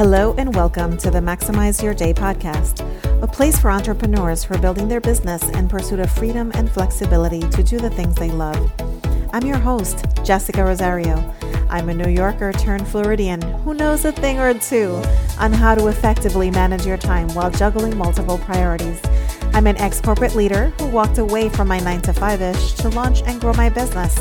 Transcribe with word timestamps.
Hello, 0.00 0.34
and 0.38 0.56
welcome 0.56 0.96
to 0.96 1.10
the 1.10 1.18
Maximize 1.18 1.82
Your 1.82 1.92
Day 1.92 2.14
podcast, 2.14 2.80
a 3.22 3.26
place 3.26 3.58
for 3.60 3.70
entrepreneurs 3.70 4.42
who 4.42 4.54
are 4.54 4.58
building 4.58 4.88
their 4.88 4.98
business 4.98 5.46
in 5.50 5.68
pursuit 5.68 6.00
of 6.00 6.10
freedom 6.10 6.50
and 6.54 6.70
flexibility 6.70 7.40
to 7.40 7.62
do 7.62 7.78
the 7.78 7.90
things 7.90 8.14
they 8.14 8.30
love. 8.30 8.72
I'm 9.34 9.46
your 9.46 9.58
host, 9.58 10.06
Jessica 10.24 10.64
Rosario. 10.64 11.34
I'm 11.68 11.90
a 11.90 11.94
New 11.94 12.08
Yorker 12.08 12.54
turned 12.54 12.88
Floridian 12.88 13.42
who 13.42 13.74
knows 13.74 14.06
a 14.06 14.12
thing 14.12 14.38
or 14.38 14.54
two 14.54 15.02
on 15.38 15.52
how 15.52 15.74
to 15.74 15.88
effectively 15.88 16.50
manage 16.50 16.86
your 16.86 16.96
time 16.96 17.28
while 17.34 17.50
juggling 17.50 17.94
multiple 17.98 18.38
priorities. 18.38 19.02
I'm 19.52 19.66
an 19.66 19.76
ex 19.76 20.00
corporate 20.00 20.34
leader 20.34 20.70
who 20.78 20.86
walked 20.86 21.18
away 21.18 21.50
from 21.50 21.68
my 21.68 21.78
9 21.78 22.00
to 22.00 22.14
5 22.14 22.40
ish 22.40 22.72
to 22.76 22.88
launch 22.88 23.20
and 23.26 23.38
grow 23.38 23.52
my 23.52 23.68
business. 23.68 24.18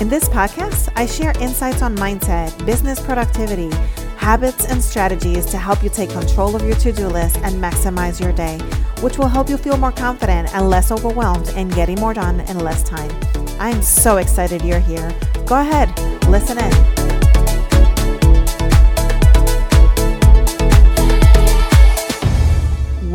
In 0.00 0.08
this 0.08 0.28
podcast, 0.28 0.92
I 0.94 1.06
share 1.06 1.32
insights 1.40 1.82
on 1.82 1.96
mindset, 1.96 2.64
business 2.64 3.00
productivity, 3.00 3.72
habits, 4.18 4.66
and 4.66 4.82
strategies 4.82 5.46
to 5.46 5.56
help 5.56 5.82
you 5.82 5.88
take 5.88 6.10
control 6.10 6.54
of 6.54 6.62
your 6.62 6.76
to 6.76 6.92
do 6.92 7.06
list 7.06 7.38
and 7.38 7.54
maximize 7.54 8.20
your 8.20 8.32
day, 8.32 8.58
which 9.00 9.16
will 9.16 9.28
help 9.28 9.48
you 9.48 9.56
feel 9.56 9.76
more 9.76 9.92
confident 9.92 10.52
and 10.54 10.68
less 10.68 10.90
overwhelmed 10.90 11.48
in 11.50 11.68
getting 11.70 11.98
more 12.00 12.12
done 12.12 12.40
in 12.40 12.58
less 12.58 12.82
time. 12.82 13.10
I 13.58 13.70
am 13.70 13.82
so 13.82 14.18
excited 14.18 14.62
you're 14.62 14.80
here. 14.80 15.10
Go 15.46 15.60
ahead, 15.60 15.98
listen 16.28 16.58
in. 16.58 16.97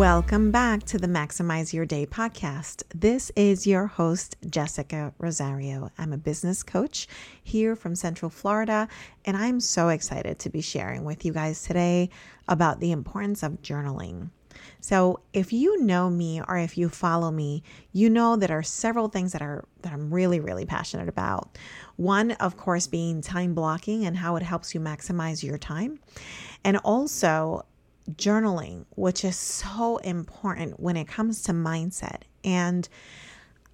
Welcome 0.03 0.51
back 0.51 0.83
to 0.87 0.97
the 0.97 1.07
Maximize 1.07 1.71
Your 1.71 1.85
Day 1.85 2.05
podcast. 2.05 2.83
This 2.93 3.31
is 3.37 3.65
your 3.65 3.87
host, 3.87 4.35
Jessica 4.49 5.13
Rosario. 5.17 5.91
I'm 5.97 6.11
a 6.11 6.17
business 6.17 6.61
coach 6.61 7.07
here 7.41 7.73
from 7.77 7.95
Central 7.95 8.29
Florida, 8.29 8.89
and 9.23 9.37
I'm 9.37 9.61
so 9.61 9.87
excited 9.87 10.39
to 10.39 10.49
be 10.49 10.59
sharing 10.59 11.05
with 11.05 11.23
you 11.23 11.31
guys 11.31 11.63
today 11.63 12.09
about 12.49 12.81
the 12.81 12.91
importance 12.91 13.43
of 13.43 13.61
journaling. 13.61 14.29
So, 14.81 15.21
if 15.31 15.53
you 15.53 15.81
know 15.81 16.09
me 16.09 16.41
or 16.41 16.57
if 16.57 16.77
you 16.77 16.89
follow 16.89 17.31
me, 17.31 17.63
you 17.93 18.09
know 18.09 18.35
there 18.35 18.57
are 18.57 18.61
several 18.61 19.07
things 19.07 19.31
that 19.31 19.41
are 19.41 19.63
that 19.83 19.93
I'm 19.93 20.13
really 20.13 20.41
really 20.41 20.65
passionate 20.65 21.07
about. 21.07 21.57
One, 21.95 22.31
of 22.31 22.57
course, 22.57 22.87
being 22.87 23.21
time 23.21 23.53
blocking 23.53 24.05
and 24.05 24.17
how 24.17 24.35
it 24.35 24.43
helps 24.43 24.73
you 24.73 24.81
maximize 24.81 25.43
your 25.43 25.57
time. 25.57 25.99
And 26.65 26.75
also 26.77 27.63
journaling, 28.11 28.85
which 28.91 29.23
is 29.23 29.35
so 29.35 29.97
important 29.97 30.79
when 30.79 30.97
it 30.97 31.07
comes 31.07 31.43
to 31.43 31.51
mindset. 31.53 32.21
And 32.43 32.87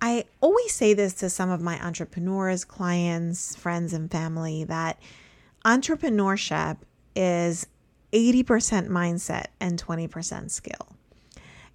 I 0.02 0.26
always 0.42 0.74
say 0.74 0.94
this 0.94 1.14
to 1.16 1.30
some 1.30 1.50
of 1.50 1.62
my 1.62 1.84
entrepreneurs, 1.84 2.64
clients, 2.64 3.56
friends, 3.56 3.94
and 3.94 4.10
family 4.10 4.64
that 4.66 5.00
entrepreneurship 5.66 6.78
is 7.16 7.68
80% 8.14 8.88
mindset 8.88 9.48
and 9.60 9.82
20% 9.82 10.52
skill. 10.52 10.96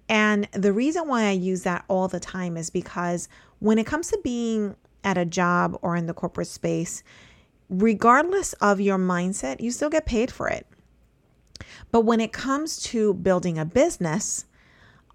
And 0.07 0.47
the 0.51 0.73
reason 0.73 1.07
why 1.07 1.25
I 1.25 1.31
use 1.31 1.63
that 1.63 1.85
all 1.87 2.07
the 2.07 2.19
time 2.19 2.57
is 2.57 2.69
because 2.69 3.27
when 3.59 3.77
it 3.77 3.85
comes 3.85 4.09
to 4.09 4.19
being 4.23 4.75
at 5.03 5.17
a 5.17 5.25
job 5.25 5.77
or 5.81 5.95
in 5.95 6.05
the 6.05 6.13
corporate 6.13 6.47
space, 6.47 7.03
regardless 7.69 8.53
of 8.53 8.81
your 8.81 8.97
mindset, 8.97 9.61
you 9.61 9.71
still 9.71 9.89
get 9.89 10.05
paid 10.05 10.31
for 10.31 10.47
it. 10.47 10.67
But 11.91 12.01
when 12.01 12.19
it 12.19 12.31
comes 12.31 12.81
to 12.83 13.13
building 13.13 13.57
a 13.57 13.65
business, 13.65 14.45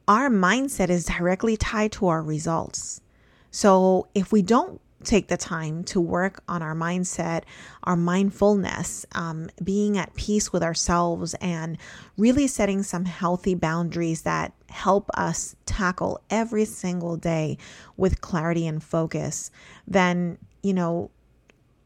our 0.08 0.28
mindset 0.28 0.88
is 0.88 1.04
directly 1.04 1.56
tied 1.56 1.92
to 1.92 2.08
our 2.08 2.22
results. 2.22 3.00
So 3.50 4.08
if 4.14 4.33
we 4.33 4.42
don't 4.42 4.80
take 5.02 5.28
the 5.28 5.36
time 5.36 5.83
to 5.83 6.00
work 6.00 6.42
on 6.46 6.62
our 6.62 6.74
mindset, 6.74 7.44
our 7.84 7.96
mindfulness, 7.96 9.06
um, 9.12 9.48
being 9.62 9.96
at 9.96 10.14
peace 10.14 10.52
with 10.52 10.62
ourselves, 10.62 11.34
and 11.40 11.78
really 12.18 12.46
setting 12.46 12.83
some 12.83 13.06
healthy 13.06 13.55
boundaries 13.55 14.22
that 14.22 14.52
help 14.68 15.10
us 15.14 15.56
tackle 15.64 16.20
every 16.28 16.64
single 16.64 17.16
day 17.16 17.56
with 17.96 18.20
clarity 18.20 18.66
and 18.66 18.83
focus, 18.83 19.50
then, 19.86 20.36
you 20.62 20.74
know, 20.74 21.10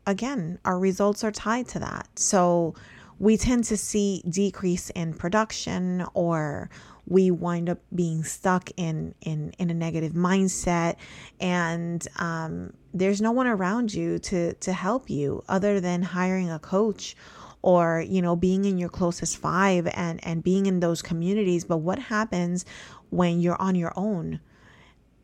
again, 0.06 0.58
our 0.64 0.78
results 0.78 1.22
are 1.22 1.32
tied 1.32 1.68
to 1.68 1.78
that. 1.78 2.08
So 2.18 2.74
we 3.18 3.36
tend 3.36 3.64
to 3.64 3.76
see 3.76 4.22
decrease 4.28 4.90
in 4.90 5.14
production 5.14 6.04
or 6.14 6.70
we 7.06 7.30
wind 7.30 7.68
up 7.68 7.78
being 7.94 8.24
stuck 8.24 8.70
in 8.76 9.14
in 9.20 9.52
in 9.58 9.70
a 9.70 9.74
negative 9.74 10.12
mindset. 10.12 10.96
And 11.40 12.06
um, 12.18 12.72
there's 12.92 13.20
no 13.20 13.32
one 13.32 13.46
around 13.46 13.92
you 13.92 14.18
to 14.20 14.54
to 14.54 14.72
help 14.72 15.10
you 15.10 15.42
other 15.48 15.80
than 15.80 16.02
hiring 16.02 16.50
a 16.50 16.58
coach 16.58 17.16
or 17.62 18.04
you 18.06 18.22
know 18.22 18.36
being 18.36 18.64
in 18.64 18.78
your 18.78 18.88
closest 18.88 19.36
five 19.36 19.86
and 19.94 20.24
and 20.24 20.42
being 20.42 20.66
in 20.66 20.80
those 20.80 21.02
communities. 21.02 21.64
But 21.64 21.78
what 21.78 21.98
happens 21.98 22.64
when 23.10 23.40
you're 23.40 23.60
on 23.60 23.74
your 23.74 23.92
own 23.96 24.40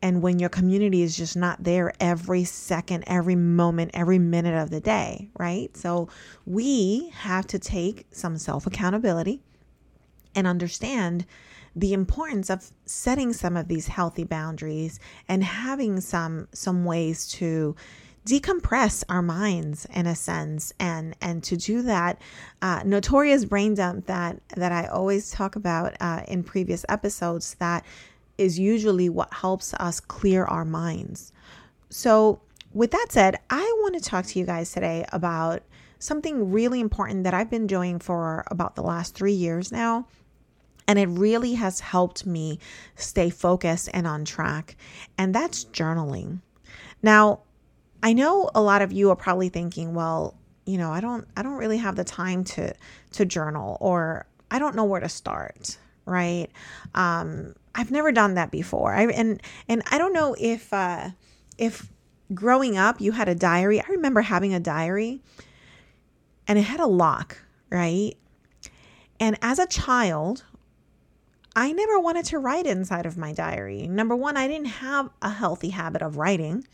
and 0.01 0.21
when 0.21 0.39
your 0.39 0.49
community 0.49 1.03
is 1.03 1.15
just 1.15 1.37
not 1.37 1.63
there 1.63 1.93
every 1.99 2.43
second, 2.43 3.03
every 3.05 3.35
moment, 3.35 3.91
every 3.93 4.19
minute 4.19 4.59
of 4.59 4.69
the 4.69 4.81
day, 4.81 5.29
right? 5.37 5.75
So 5.77 6.09
we 6.45 7.11
have 7.15 7.45
to 7.47 7.59
take 7.59 8.07
some 8.11 8.37
self 8.37 8.65
accountability 8.65 9.41
and 10.35 10.47
understand 10.47 11.25
the 11.75 11.93
importance 11.93 12.49
of 12.49 12.71
setting 12.85 13.31
some 13.31 13.55
of 13.55 13.67
these 13.67 13.87
healthy 13.87 14.23
boundaries 14.23 14.99
and 15.27 15.43
having 15.43 16.01
some 16.01 16.47
some 16.53 16.83
ways 16.83 17.27
to 17.27 17.75
decompress 18.25 19.03
our 19.09 19.21
minds 19.21 19.85
in 19.93 20.05
a 20.05 20.15
sense 20.15 20.73
and 20.79 21.15
and 21.21 21.43
to 21.43 21.57
do 21.57 21.81
that 21.81 22.21
uh, 22.61 22.81
notorious 22.85 23.45
brain 23.45 23.73
dump 23.73 24.05
that 24.05 24.39
that 24.55 24.71
i 24.71 24.85
always 24.85 25.31
talk 25.31 25.55
about 25.55 25.95
uh, 25.99 26.21
in 26.27 26.43
previous 26.43 26.85
episodes 26.87 27.55
that 27.55 27.83
is 28.41 28.59
usually 28.59 29.07
what 29.07 29.33
helps 29.33 29.73
us 29.75 29.99
clear 29.99 30.45
our 30.45 30.65
minds. 30.65 31.31
So, 31.89 32.41
with 32.73 32.91
that 32.91 33.07
said, 33.09 33.37
I 33.49 33.61
want 33.81 33.95
to 33.95 34.01
talk 34.01 34.25
to 34.25 34.39
you 34.39 34.45
guys 34.45 34.71
today 34.71 35.05
about 35.11 35.61
something 35.99 36.51
really 36.51 36.79
important 36.79 37.25
that 37.25 37.33
I've 37.33 37.49
been 37.49 37.67
doing 37.67 37.99
for 37.99 38.43
about 38.47 38.75
the 38.75 38.81
last 38.81 39.13
three 39.13 39.33
years 39.33 39.71
now. 39.71 40.07
And 40.87 40.97
it 40.97 41.07
really 41.07 41.53
has 41.53 41.79
helped 41.79 42.25
me 42.25 42.59
stay 42.95 43.29
focused 43.29 43.89
and 43.93 44.07
on 44.07 44.25
track. 44.25 44.75
And 45.17 45.35
that's 45.35 45.65
journaling. 45.65 46.39
Now, 47.03 47.41
I 48.01 48.13
know 48.13 48.49
a 48.55 48.61
lot 48.61 48.81
of 48.81 48.91
you 48.91 49.09
are 49.11 49.15
probably 49.15 49.49
thinking, 49.49 49.93
well, 49.93 50.35
you 50.65 50.77
know, 50.77 50.91
I 50.91 51.01
don't 51.01 51.27
I 51.37 51.43
don't 51.43 51.57
really 51.57 51.77
have 51.77 51.95
the 51.95 52.03
time 52.03 52.43
to 52.45 52.73
to 53.11 53.25
journal 53.25 53.77
or 53.79 54.25
I 54.49 54.59
don't 54.59 54.75
know 54.75 54.83
where 54.85 55.01
to 55.01 55.09
start, 55.09 55.77
right? 56.05 56.47
Um, 56.95 57.55
I've 57.73 57.91
never 57.91 58.11
done 58.11 58.35
that 58.35 58.51
before. 58.51 58.93
I 58.93 59.05
and 59.05 59.41
and 59.67 59.81
I 59.91 59.97
don't 59.97 60.13
know 60.13 60.35
if 60.39 60.71
uh, 60.73 61.11
if 61.57 61.89
growing 62.33 62.77
up 62.77 62.99
you 62.99 63.11
had 63.11 63.29
a 63.29 63.35
diary. 63.35 63.79
I 63.81 63.87
remember 63.89 64.21
having 64.21 64.53
a 64.53 64.59
diary, 64.59 65.21
and 66.47 66.59
it 66.59 66.63
had 66.63 66.79
a 66.79 66.87
lock, 66.87 67.37
right? 67.69 68.13
And 69.19 69.37
as 69.41 69.59
a 69.59 69.67
child, 69.67 70.43
I 71.55 71.71
never 71.71 71.99
wanted 71.99 72.25
to 72.25 72.39
write 72.39 72.65
inside 72.65 73.05
of 73.05 73.17
my 73.17 73.33
diary. 73.33 73.87
Number 73.87 74.15
one, 74.15 74.37
I 74.37 74.47
didn't 74.47 74.65
have 74.65 75.09
a 75.21 75.29
healthy 75.29 75.69
habit 75.69 76.01
of 76.01 76.17
writing. 76.17 76.65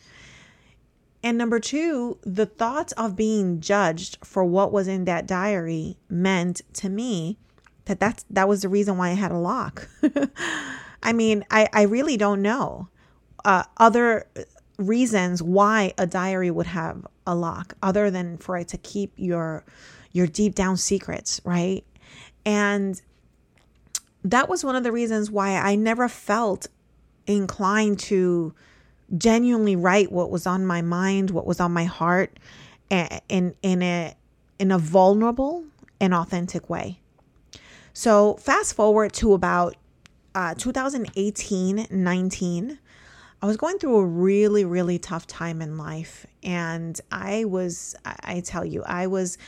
And 1.23 1.37
number 1.37 1.59
two, 1.59 2.19
the 2.23 2.45
thoughts 2.45 2.93
of 2.93 3.15
being 3.15 3.59
judged 3.59 4.17
for 4.23 4.45
what 4.45 4.71
was 4.71 4.87
in 4.87 5.05
that 5.05 5.27
diary 5.27 5.97
meant 6.09 6.61
to 6.73 6.89
me 6.89 7.37
that 7.85 7.99
that's 7.99 8.23
that 8.29 8.47
was 8.47 8.61
the 8.61 8.69
reason 8.69 8.97
why 8.97 9.09
I 9.09 9.13
had 9.13 9.31
a 9.31 9.37
lock. 9.37 9.89
I 11.03 11.13
mean, 11.13 11.45
I, 11.51 11.67
I 11.73 11.83
really 11.83 12.17
don't 12.17 12.41
know 12.41 12.89
uh, 13.45 13.63
other 13.77 14.27
reasons 14.77 15.41
why 15.41 15.93
a 15.97 16.05
diary 16.05 16.51
would 16.51 16.67
have 16.67 17.05
a 17.25 17.35
lock 17.35 17.75
other 17.81 18.11
than 18.11 18.37
for 18.37 18.57
it 18.57 18.67
to 18.69 18.77
keep 18.77 19.13
your 19.15 19.63
your 20.11 20.27
deep 20.27 20.55
down 20.55 20.77
secrets, 20.77 21.41
right? 21.43 21.83
And 22.45 23.01
that 24.23 24.49
was 24.49 24.63
one 24.63 24.75
of 24.75 24.83
the 24.83 24.91
reasons 24.91 25.29
why 25.29 25.55
I 25.57 25.75
never 25.75 26.07
felt 26.07 26.67
inclined 27.27 27.99
to 27.99 28.53
genuinely 29.17 29.75
write 29.75 30.11
what 30.11 30.31
was 30.31 30.47
on 30.47 30.65
my 30.65 30.81
mind, 30.81 31.31
what 31.31 31.45
was 31.45 31.59
on 31.59 31.71
my 31.71 31.85
heart 31.85 32.37
in 32.89 33.55
in 33.61 33.81
a 33.81 34.15
in 34.59 34.71
a 34.71 34.77
vulnerable 34.77 35.65
and 35.99 36.13
authentic 36.13 36.69
way. 36.69 36.99
So 37.93 38.35
fast 38.35 38.75
forward 38.75 39.13
to 39.13 39.33
about 39.33 39.75
uh, 40.37 40.53
2018 40.53 41.87
19, 41.89 42.79
I 43.41 43.45
was 43.45 43.57
going 43.57 43.79
through 43.79 43.97
a 43.97 44.05
really, 44.05 44.65
really 44.65 44.99
tough 44.99 45.25
time 45.25 45.61
in 45.63 45.77
life. 45.77 46.27
And 46.43 46.99
I 47.11 47.45
was, 47.45 47.95
I 48.05 48.41
tell 48.41 48.63
you, 48.63 48.83
I 48.83 49.07
was, 49.07 49.39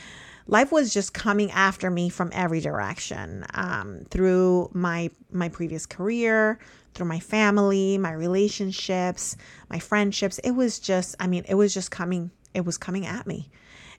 life 0.48 0.72
was 0.72 0.92
just 0.92 1.14
coming 1.14 1.52
after 1.52 1.90
me 1.90 2.08
from 2.08 2.30
every 2.34 2.60
direction 2.60 3.46
um, 3.54 4.00
through 4.10 4.70
my 4.72 5.10
my 5.30 5.48
previous 5.48 5.86
career 5.86 6.58
through 6.92 7.06
my 7.06 7.20
family 7.20 7.96
my 7.96 8.10
relationships 8.10 9.36
my 9.68 9.78
friendships 9.78 10.38
it 10.40 10.50
was 10.50 10.80
just 10.80 11.14
i 11.20 11.26
mean 11.28 11.44
it 11.48 11.54
was 11.54 11.72
just 11.72 11.92
coming 11.92 12.32
it 12.52 12.64
was 12.64 12.76
coming 12.76 13.06
at 13.06 13.28
me 13.28 13.48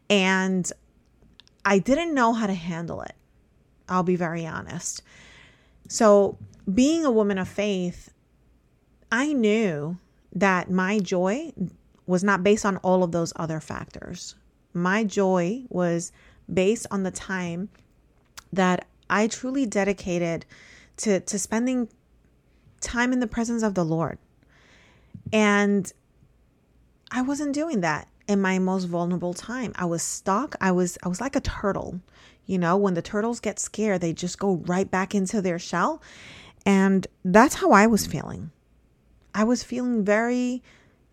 and 0.10 0.74
i 1.64 1.80
didn't 1.80 2.14
know 2.14 2.34
how 2.34 2.46
to 2.46 2.54
handle 2.54 3.02
it 3.02 3.16
I'll 3.92 4.04
be 4.04 4.16
very 4.16 4.46
honest. 4.48 5.04
So, 5.90 6.38
being 6.74 7.06
a 7.06 7.12
woman 7.12 7.38
of 7.38 7.48
faith, 7.48 8.12
I 9.12 9.34
knew 9.34 9.98
that 10.34 10.70
my 10.70 11.00
joy 11.00 11.54
was 12.06 12.24
not 12.24 12.44
based 12.44 12.66
on 12.66 12.78
all 12.78 13.04
of 13.04 13.12
those 13.12 13.34
other 13.36 13.60
factors. 13.60 14.36
My 14.74 15.04
joy 15.04 15.64
was 15.70 16.12
based 16.52 16.88
on 16.92 17.04
the 17.04 17.12
time 17.12 17.70
that 18.54 18.88
I 19.10 19.28
truly 19.28 19.66
dedicated 19.66 20.46
to, 20.98 21.20
to 21.20 21.40
spending 21.40 21.90
time 22.80 23.14
in 23.14 23.20
the 23.20 23.28
presence 23.28 23.64
of 23.64 23.76
the 23.76 23.86
Lord. 23.86 24.18
And 25.32 25.92
I 27.12 27.22
wasn't 27.22 27.54
doing 27.54 27.82
that 27.82 28.08
in 28.28 28.42
my 28.42 28.60
most 28.60 28.86
vulnerable 28.86 29.34
time. 29.34 29.74
I 29.76 29.86
was 29.86 30.02
stuck. 30.02 30.56
I 30.62 30.72
was 30.72 30.98
I 31.04 31.10
was 31.10 31.20
like 31.22 31.36
a 31.36 31.42
turtle. 31.42 32.00
You 32.46 32.58
know, 32.58 32.76
when 32.78 32.94
the 32.94 33.02
turtles 33.02 33.40
get 33.40 33.60
scared, 33.60 34.02
they 34.02 34.14
just 34.14 34.40
go 34.40 34.56
right 34.66 34.90
back 34.90 35.14
into 35.14 35.42
their 35.42 35.60
shell. 35.60 36.02
And 36.66 37.08
that's 37.24 37.56
how 37.56 37.72
I 37.72 37.88
was 37.88 38.06
feeling. 38.06 38.52
I 39.34 39.44
was 39.44 39.64
feeling 39.64 40.04
very 40.04 40.62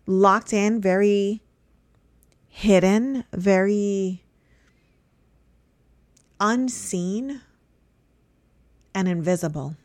locked 0.05 0.53
in, 0.53 0.81
very 0.81 1.41
hidden, 2.47 3.23
very 3.31 4.23
unseen 6.39 7.41
and 8.93 9.07
invisible. 9.07 9.75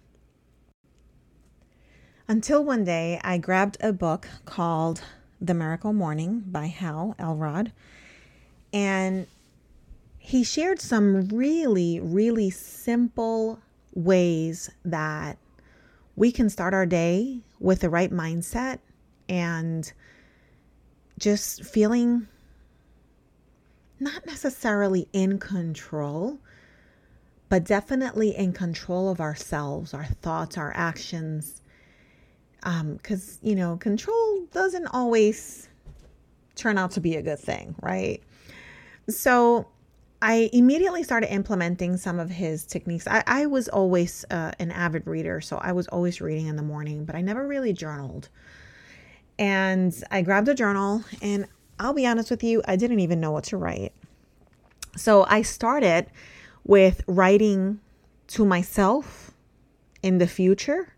Until 2.26 2.64
one 2.64 2.84
day 2.84 3.20
I 3.22 3.38
grabbed 3.38 3.76
a 3.80 3.92
book 3.92 4.28
called 4.44 5.02
The 5.40 5.54
Miracle 5.54 5.92
Morning 5.92 6.42
by 6.46 6.66
Hal 6.66 7.14
Elrod, 7.18 7.72
and 8.72 9.26
he 10.18 10.42
shared 10.42 10.80
some 10.80 11.28
really, 11.28 12.00
really 12.00 12.48
simple 12.48 13.60
ways 13.94 14.70
that 14.84 15.36
we 16.16 16.30
can 16.30 16.48
start 16.48 16.74
our 16.74 16.86
day 16.86 17.40
with 17.58 17.80
the 17.80 17.90
right 17.90 18.10
mindset 18.12 18.78
and 19.28 19.92
just 21.18 21.64
feeling 21.64 22.28
not 24.00 24.26
necessarily 24.26 25.08
in 25.12 25.38
control, 25.38 26.38
but 27.48 27.64
definitely 27.64 28.36
in 28.36 28.52
control 28.52 29.08
of 29.08 29.20
ourselves, 29.20 29.94
our 29.94 30.04
thoughts, 30.04 30.58
our 30.58 30.72
actions, 30.74 31.62
because, 32.60 33.38
um, 33.42 33.48
you 33.48 33.54
know, 33.54 33.76
control 33.76 34.46
doesn't 34.52 34.86
always 34.88 35.68
turn 36.54 36.78
out 36.78 36.92
to 36.92 37.00
be 37.00 37.16
a 37.16 37.22
good 37.22 37.38
thing, 37.38 37.74
right? 37.82 38.22
So 39.08 39.68
I 40.24 40.48
immediately 40.54 41.02
started 41.02 41.30
implementing 41.30 41.98
some 41.98 42.18
of 42.18 42.30
his 42.30 42.64
techniques. 42.64 43.06
I, 43.06 43.22
I 43.26 43.44
was 43.44 43.68
always 43.68 44.24
uh, 44.30 44.52
an 44.58 44.70
avid 44.70 45.06
reader, 45.06 45.42
so 45.42 45.58
I 45.58 45.72
was 45.72 45.86
always 45.88 46.22
reading 46.22 46.46
in 46.46 46.56
the 46.56 46.62
morning, 46.62 47.04
but 47.04 47.14
I 47.14 47.20
never 47.20 47.46
really 47.46 47.74
journaled. 47.74 48.30
And 49.38 49.94
I 50.10 50.22
grabbed 50.22 50.48
a 50.48 50.54
journal, 50.54 51.04
and 51.20 51.46
I'll 51.78 51.92
be 51.92 52.06
honest 52.06 52.30
with 52.30 52.42
you, 52.42 52.62
I 52.66 52.76
didn't 52.76 53.00
even 53.00 53.20
know 53.20 53.32
what 53.32 53.44
to 53.44 53.58
write. 53.58 53.92
So 54.96 55.26
I 55.28 55.42
started 55.42 56.06
with 56.64 57.02
writing 57.06 57.80
to 58.28 58.46
myself 58.46 59.32
in 60.02 60.16
the 60.16 60.26
future 60.26 60.94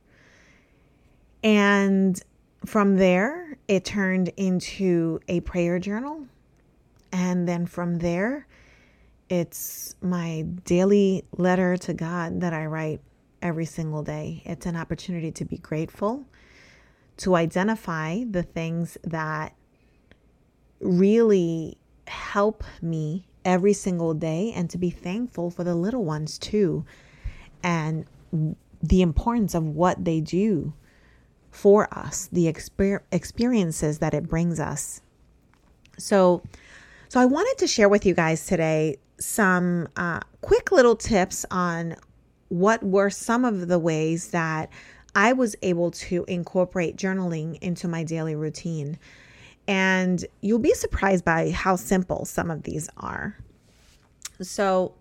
and 1.43 2.23
from 2.65 2.97
there, 2.97 3.59
it 3.69 3.85
turned 3.85 4.31
into 4.37 5.21
a 5.29 5.41
prayer 5.41 5.79
journal. 5.79 6.27
And 7.13 7.49
then 7.49 7.67
from 7.67 7.99
there, 7.99 8.47
it's 9.29 9.97
my 10.01 10.43
daily 10.65 11.25
letter 11.37 11.77
to 11.79 11.95
God 11.95 12.41
that 12.41 12.53
I 12.53 12.67
write 12.67 13.01
every 13.43 13.65
single 13.65 14.03
day. 14.03 14.43
It's 14.45 14.67
an 14.67 14.77
opportunity 14.77 15.33
to 15.33 15.45
be 15.45 15.59
grateful, 15.59 16.27
to 17.19 17.35
identify 17.35 18.25
the 18.25 18.43
things 18.43 18.97
that 19.05 19.55
really 20.81 21.77
help 22.07 22.63
me 22.81 23.27
every 23.45 23.73
single 23.73 24.15
day, 24.15 24.53
and 24.55 24.69
to 24.71 24.79
be 24.79 24.91
thankful 24.91 25.51
for 25.51 25.65
the 25.65 25.75
little 25.75 26.05
ones 26.05 26.39
too, 26.39 26.85
and 27.63 28.07
the 28.83 29.03
importance 29.03 29.55
of 29.55 29.65
what 29.65 30.05
they 30.05 30.21
do 30.21 30.73
for 31.51 31.89
us, 31.97 32.29
the 32.31 32.53
exper- 32.53 33.01
experiences 33.11 33.99
that 34.01 34.15
it 34.15 34.29
brings 34.29 34.61
us. 34.61 35.01
So, 35.99 36.43
so 37.09 37.19
I 37.21 37.25
wanted 37.25 37.57
to 37.59 37.67
share 37.67 37.89
with 37.89 38.05
you 38.05 38.15
guys 38.15 38.47
today 38.47 38.99
some 39.19 39.89
uh, 39.97 40.21
quick 40.41 40.73
little 40.73 40.97
tips 40.97 41.47
on 41.51 41.97
what 42.49 42.83
were 42.83 43.11
some 43.11 43.45
of 43.45 43.69
the 43.69 43.79
ways 43.79 44.29
that 44.29 44.71
I 45.15 45.33
was 45.33 45.57
able 45.63 45.91
to 45.93 46.25
incorporate 46.29 46.97
journaling 46.97 47.59
into 47.63 47.89
my 47.89 48.05
daily 48.05 48.35
routine. 48.35 48.99
And 49.67 50.25
you'll 50.43 50.59
be 50.59 50.75
surprised 50.75 51.25
by 51.25 51.51
how 51.51 51.77
simple 51.77 52.25
some 52.25 52.51
of 52.51 52.63
these 52.63 52.89
are. 52.99 53.37
So, 54.41 54.95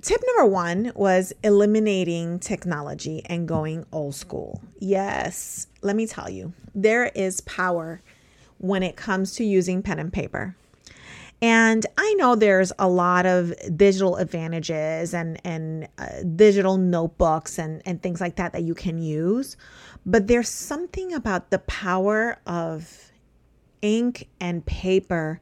tip 0.00 0.20
number 0.26 0.46
one 0.46 0.92
was 0.94 1.32
eliminating 1.42 2.38
technology 2.38 3.22
and 3.26 3.48
going 3.48 3.84
old 3.92 4.14
school. 4.14 4.62
Yes, 4.78 5.66
let 5.82 5.96
me 5.96 6.06
tell 6.06 6.30
you, 6.30 6.52
there 6.74 7.06
is 7.06 7.40
power 7.42 8.00
when 8.58 8.82
it 8.82 8.96
comes 8.96 9.34
to 9.34 9.44
using 9.44 9.82
pen 9.82 9.98
and 9.98 10.12
paper. 10.12 10.56
And 11.42 11.84
I 11.98 12.14
know 12.14 12.36
there's 12.36 12.72
a 12.78 12.88
lot 12.88 13.26
of 13.26 13.52
digital 13.76 14.16
advantages 14.16 15.12
and 15.12 15.40
and 15.44 15.88
uh, 15.98 16.22
digital 16.36 16.76
notebooks 16.78 17.58
and 17.58 17.82
and 17.84 18.02
things 18.02 18.20
like 18.20 18.36
that 18.36 18.52
that 18.52 18.62
you 18.62 18.74
can 18.74 18.98
use, 18.98 19.56
but 20.06 20.26
there's 20.26 20.48
something 20.48 21.12
about 21.12 21.50
the 21.50 21.58
power 21.60 22.38
of 22.46 23.12
ink 23.82 24.28
and 24.40 24.64
paper 24.64 25.40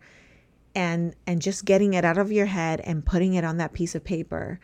and 0.75 1.15
and 1.27 1.41
just 1.41 1.65
getting 1.65 1.95
it 1.95 2.05
out 2.05 2.19
of 2.19 2.33
your 2.33 2.47
head 2.47 2.81
and 2.81 3.05
putting 3.05 3.35
it 3.35 3.45
on 3.45 3.59
that 3.59 3.73
piece 3.73 3.95
of 3.95 4.03
paper. 4.03 4.59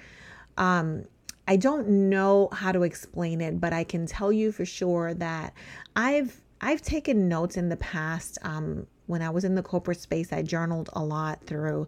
Um, 0.57 1.05
i 1.47 1.57
don't 1.57 1.89
know 1.89 2.49
how 2.53 2.71
to 2.71 2.83
explain 2.83 3.41
it 3.41 3.59
but 3.59 3.73
i 3.73 3.83
can 3.83 4.05
tell 4.07 4.31
you 4.31 4.53
for 4.53 4.67
sure 4.67 5.15
that 5.15 5.55
i've 5.97 6.43
i've 6.61 6.83
taken 6.83 7.27
notes 7.27 7.57
in 7.57 7.71
the 7.71 7.77
past 7.77 8.39
um, 8.43 8.87
when 9.09 9.21
i 9.23 9.29
was 9.29 9.45
in 9.45 9.55
the 9.55 9.63
corporate 9.63 10.01
space 10.01 10.33
i 10.33 10.43
journaled 10.43 10.89
a 10.93 11.03
lot 11.03 11.43
through 11.45 11.87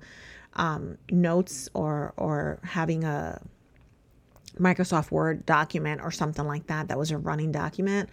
um, 0.55 0.99
notes 1.11 1.69
or 1.75 2.13
or 2.17 2.59
having 2.65 3.05
a 3.05 3.41
microsoft 4.59 5.13
word 5.13 5.47
document 5.47 6.01
or 6.03 6.11
something 6.11 6.45
like 6.45 6.67
that 6.67 6.89
that 6.89 6.99
was 6.99 7.13
a 7.13 7.19
running 7.19 7.53
document 7.53 8.11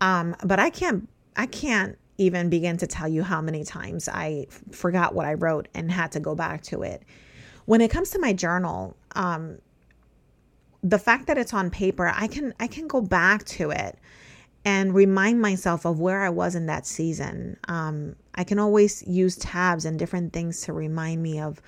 um, 0.00 0.34
but 0.44 0.58
i 0.58 0.68
can't 0.68 1.08
i 1.36 1.46
can't 1.46 1.96
even 2.20 2.50
begin 2.50 2.76
to 2.76 2.86
tell 2.86 3.08
you 3.08 3.22
how 3.22 3.40
many 3.40 3.64
times 3.64 4.06
I 4.06 4.46
forgot 4.72 5.14
what 5.14 5.24
I 5.24 5.34
wrote 5.34 5.68
and 5.72 5.90
had 5.90 6.12
to 6.12 6.20
go 6.20 6.34
back 6.34 6.62
to 6.64 6.82
it. 6.82 7.02
When 7.64 7.80
it 7.80 7.90
comes 7.90 8.10
to 8.10 8.18
my 8.18 8.34
journal, 8.34 8.94
um, 9.14 9.58
the 10.82 10.98
fact 10.98 11.26
that 11.28 11.38
it's 11.38 11.54
on 11.54 11.70
paper, 11.70 12.12
I 12.14 12.26
can 12.26 12.52
I 12.60 12.66
can 12.66 12.88
go 12.88 13.00
back 13.00 13.44
to 13.44 13.70
it 13.70 13.98
and 14.66 14.94
remind 14.94 15.40
myself 15.40 15.86
of 15.86 15.98
where 15.98 16.22
I 16.22 16.28
was 16.28 16.54
in 16.54 16.66
that 16.66 16.86
season. 16.86 17.56
Um, 17.68 18.16
I 18.34 18.44
can 18.44 18.58
always 18.58 19.02
use 19.06 19.36
tabs 19.36 19.84
and 19.84 19.98
different 19.98 20.32
things 20.32 20.62
to 20.62 20.72
remind 20.72 21.22
me 21.22 21.40
of 21.40 21.60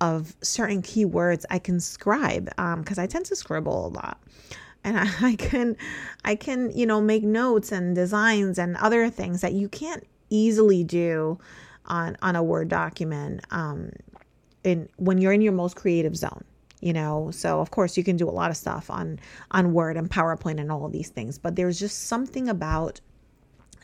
of 0.00 0.36
certain 0.42 0.80
keywords 0.80 1.44
I 1.50 1.58
can 1.58 1.80
scribe 1.80 2.44
because 2.44 2.98
um, 2.98 3.02
I 3.02 3.06
tend 3.06 3.26
to 3.26 3.36
scribble 3.36 3.86
a 3.86 3.88
lot. 3.88 4.22
And 4.84 4.98
I, 4.98 5.08
I 5.22 5.34
can 5.34 5.76
I 6.24 6.34
can, 6.34 6.70
you 6.76 6.86
know, 6.86 7.00
make 7.00 7.22
notes 7.22 7.72
and 7.72 7.94
designs 7.94 8.58
and 8.58 8.76
other 8.76 9.10
things 9.10 9.40
that 9.40 9.52
you 9.52 9.68
can't 9.68 10.06
easily 10.30 10.84
do 10.84 11.38
on 11.86 12.16
on 12.22 12.36
a 12.36 12.42
Word 12.42 12.68
document 12.68 13.44
um 13.50 13.90
in 14.64 14.88
when 14.96 15.18
you're 15.18 15.32
in 15.32 15.40
your 15.40 15.52
most 15.52 15.76
creative 15.76 16.16
zone 16.16 16.44
you 16.80 16.92
know? 16.92 17.30
So 17.32 17.60
of 17.60 17.70
course 17.70 17.96
you 17.96 18.04
can 18.04 18.16
do 18.16 18.28
a 18.28 18.30
lot 18.30 18.50
of 18.50 18.56
stuff 18.56 18.90
on 18.90 19.18
on 19.50 19.72
word 19.72 19.96
and 19.96 20.08
powerpoint 20.08 20.60
and 20.60 20.70
all 20.70 20.84
of 20.84 20.92
these 20.92 21.08
things 21.08 21.38
but 21.38 21.56
there's 21.56 21.78
just 21.78 22.06
something 22.06 22.48
about 22.48 23.00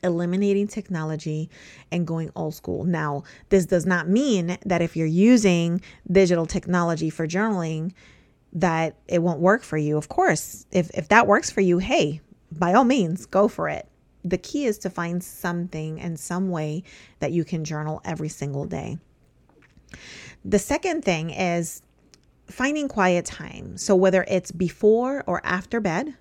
eliminating 0.05 0.69
technology 0.69 1.51
and 1.91 2.07
going 2.07 2.31
old 2.37 2.55
school 2.55 2.85
now 2.85 3.23
this 3.49 3.67
does 3.67 3.87
not 3.87 4.09
mean 4.09 4.59
that 4.65 4.83
if 4.83 4.97
you're 4.97 5.07
using 5.07 5.81
digital 6.13 6.47
technology 6.47 7.11
for 7.11 7.27
journaling 7.27 7.93
that 8.55 8.97
it 9.09 9.21
won't 9.21 9.41
work 9.41 9.63
for 9.63 9.77
you. 9.77 9.97
Of 9.97 10.09
course, 10.09 10.65
if, 10.71 10.91
if 10.95 11.09
that 11.09 11.27
works 11.27 11.51
for 11.51 11.61
you, 11.61 11.79
hey, 11.79 12.21
by 12.53 12.73
all 12.73 12.85
means, 12.85 13.27
go 13.27 13.49
for 13.49 13.69
it. 13.69 13.89
The 14.25 14.39
key 14.39 14.65
is 14.65 14.79
to 14.79 14.91
find 14.91 15.23
something 15.23 16.01
and 16.01 16.19
some 16.19 16.49
way 16.49 16.85
that 17.19 17.33
you 17.33 17.45
can 17.45 17.65
journal 17.65 18.01
every 18.05 18.29
single 18.29 18.65
day. 18.65 18.99
The 20.45 20.59
second 20.59 21.05
thing 21.05 21.31
is 21.31 21.83
finding 22.47 22.89
quiet 22.89 23.27
time. 23.27 23.77
So, 23.77 23.95
whether 23.97 24.25
it's 24.29 24.51
before 24.51 25.25
or 25.27 25.41
after 25.45 25.81
bed, 25.81 26.15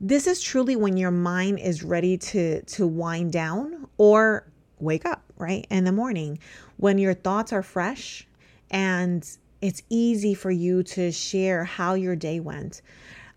this 0.00 0.26
is 0.26 0.42
truly 0.42 0.76
when 0.76 0.96
your 0.96 1.10
mind 1.10 1.58
is 1.58 1.82
ready 1.82 2.18
to, 2.18 2.62
to 2.62 2.86
wind 2.86 3.32
down 3.32 3.88
or 3.96 4.46
wake 4.78 5.06
up, 5.06 5.24
right? 5.36 5.66
In 5.70 5.84
the 5.84 5.92
morning, 5.92 6.38
when 6.76 6.98
your 6.98 7.14
thoughts 7.14 7.52
are 7.52 7.62
fresh 7.62 8.26
and 8.70 9.26
it's 9.60 9.82
easy 9.88 10.34
for 10.34 10.50
you 10.50 10.82
to 10.82 11.10
share 11.10 11.64
how 11.64 11.94
your 11.94 12.14
day 12.16 12.40
went. 12.40 12.82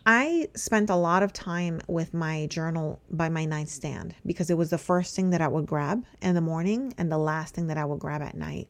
I 0.05 0.49
spent 0.55 0.89
a 0.89 0.95
lot 0.95 1.23
of 1.23 1.33
time 1.33 1.81
with 1.87 2.13
my 2.13 2.47
journal 2.47 2.99
by 3.09 3.29
my 3.29 3.45
nightstand 3.45 4.15
because 4.25 4.49
it 4.49 4.57
was 4.57 4.69
the 4.69 4.77
first 4.77 5.15
thing 5.15 5.29
that 5.31 5.41
I 5.41 5.47
would 5.47 5.65
grab 5.65 6.05
in 6.21 6.35
the 6.35 6.41
morning 6.41 6.93
and 6.97 7.11
the 7.11 7.17
last 7.17 7.53
thing 7.53 7.67
that 7.67 7.77
I 7.77 7.85
would 7.85 7.99
grab 7.99 8.21
at 8.21 8.35
night. 8.35 8.69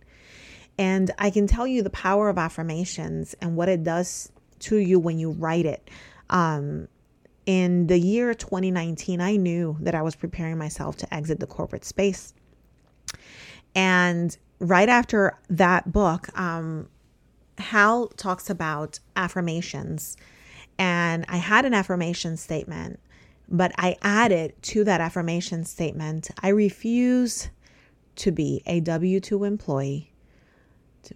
And 0.78 1.12
I 1.18 1.30
can 1.30 1.48
tell 1.48 1.68
you 1.68 1.84
the 1.84 1.90
power 1.90 2.30
of 2.30 2.38
affirmations 2.38 3.36
and 3.42 3.56
what 3.56 3.70
it 3.70 3.84
does 3.84 4.32
to 4.60 4.78
you 4.78 5.00
when 5.00 5.20
you 5.20 5.32
write 5.32 5.66
it. 5.66 5.90
Um, 6.30 6.88
in 7.50 7.88
the 7.88 7.98
year 7.98 8.36
2019, 8.36 9.20
I 9.20 9.36
knew 9.36 9.76
that 9.80 9.96
I 9.96 10.04
was 10.04 10.16
preparing 10.16 10.60
myself 10.60 10.98
to 10.98 11.12
exit 11.12 11.40
the 11.40 11.48
corporate 11.48 11.84
space. 11.84 12.36
And 13.74 14.38
right 14.60 14.88
after 14.88 15.36
that 15.50 15.92
book, 15.92 16.30
um, 16.38 16.90
Hal 17.58 18.10
talks 18.10 18.52
about 18.52 19.00
affirmations 19.16 20.16
and 20.78 21.26
I 21.28 21.38
had 21.38 21.66
an 21.66 21.74
affirmation 21.74 22.38
statement, 22.38 23.00
but 23.48 23.72
I 23.80 23.98
added 24.04 24.54
to 24.62 24.84
that 24.84 25.02
affirmation 25.02 25.66
statement 25.66 26.30
I 26.44 26.50
refuse 26.50 27.50
to 28.18 28.32
be 28.32 28.62
a 28.68 28.80
W 28.80 29.20
2 29.20 29.44
employee 29.44 30.14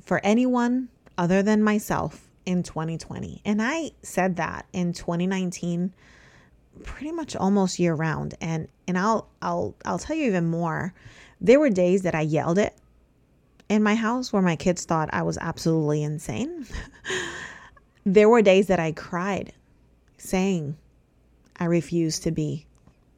for 0.02 0.20
anyone 0.24 0.90
other 1.16 1.44
than 1.44 1.62
myself 1.62 2.28
in 2.44 2.64
2020. 2.64 3.44
And 3.46 3.62
I 3.62 3.92
said 4.02 4.38
that 4.38 4.66
in 4.74 4.94
2019 4.94 5.94
pretty 6.84 7.12
much 7.12 7.36
almost 7.36 7.80
year 7.80 7.94
round 7.94 8.36
and 8.42 8.68
and 8.88 8.98
I'll 8.98 9.28
I'll 9.42 9.76
I'll 9.86 10.00
tell 10.00 10.16
you 10.16 10.26
even 10.26 10.48
more. 10.48 10.94
There 11.40 11.60
were 11.60 11.70
days 11.70 12.04
that 12.04 12.16
I 12.16 12.22
yelled 12.22 12.58
it 12.58 12.76
in 13.70 13.84
my 13.84 13.96
house 13.96 14.32
where 14.32 14.42
my 14.42 14.56
kids 14.56 14.86
thought 14.86 15.10
I 15.14 15.24
was 15.24 15.38
absolutely 15.38 16.04
insane. 16.04 16.66
There 18.06 18.28
were 18.28 18.42
days 18.42 18.68
that 18.68 18.80
I 18.80 18.92
cried 18.92 19.54
saying, 20.18 20.76
I 21.56 21.66
refuse 21.66 22.20
to 22.20 22.32
be 22.32 22.66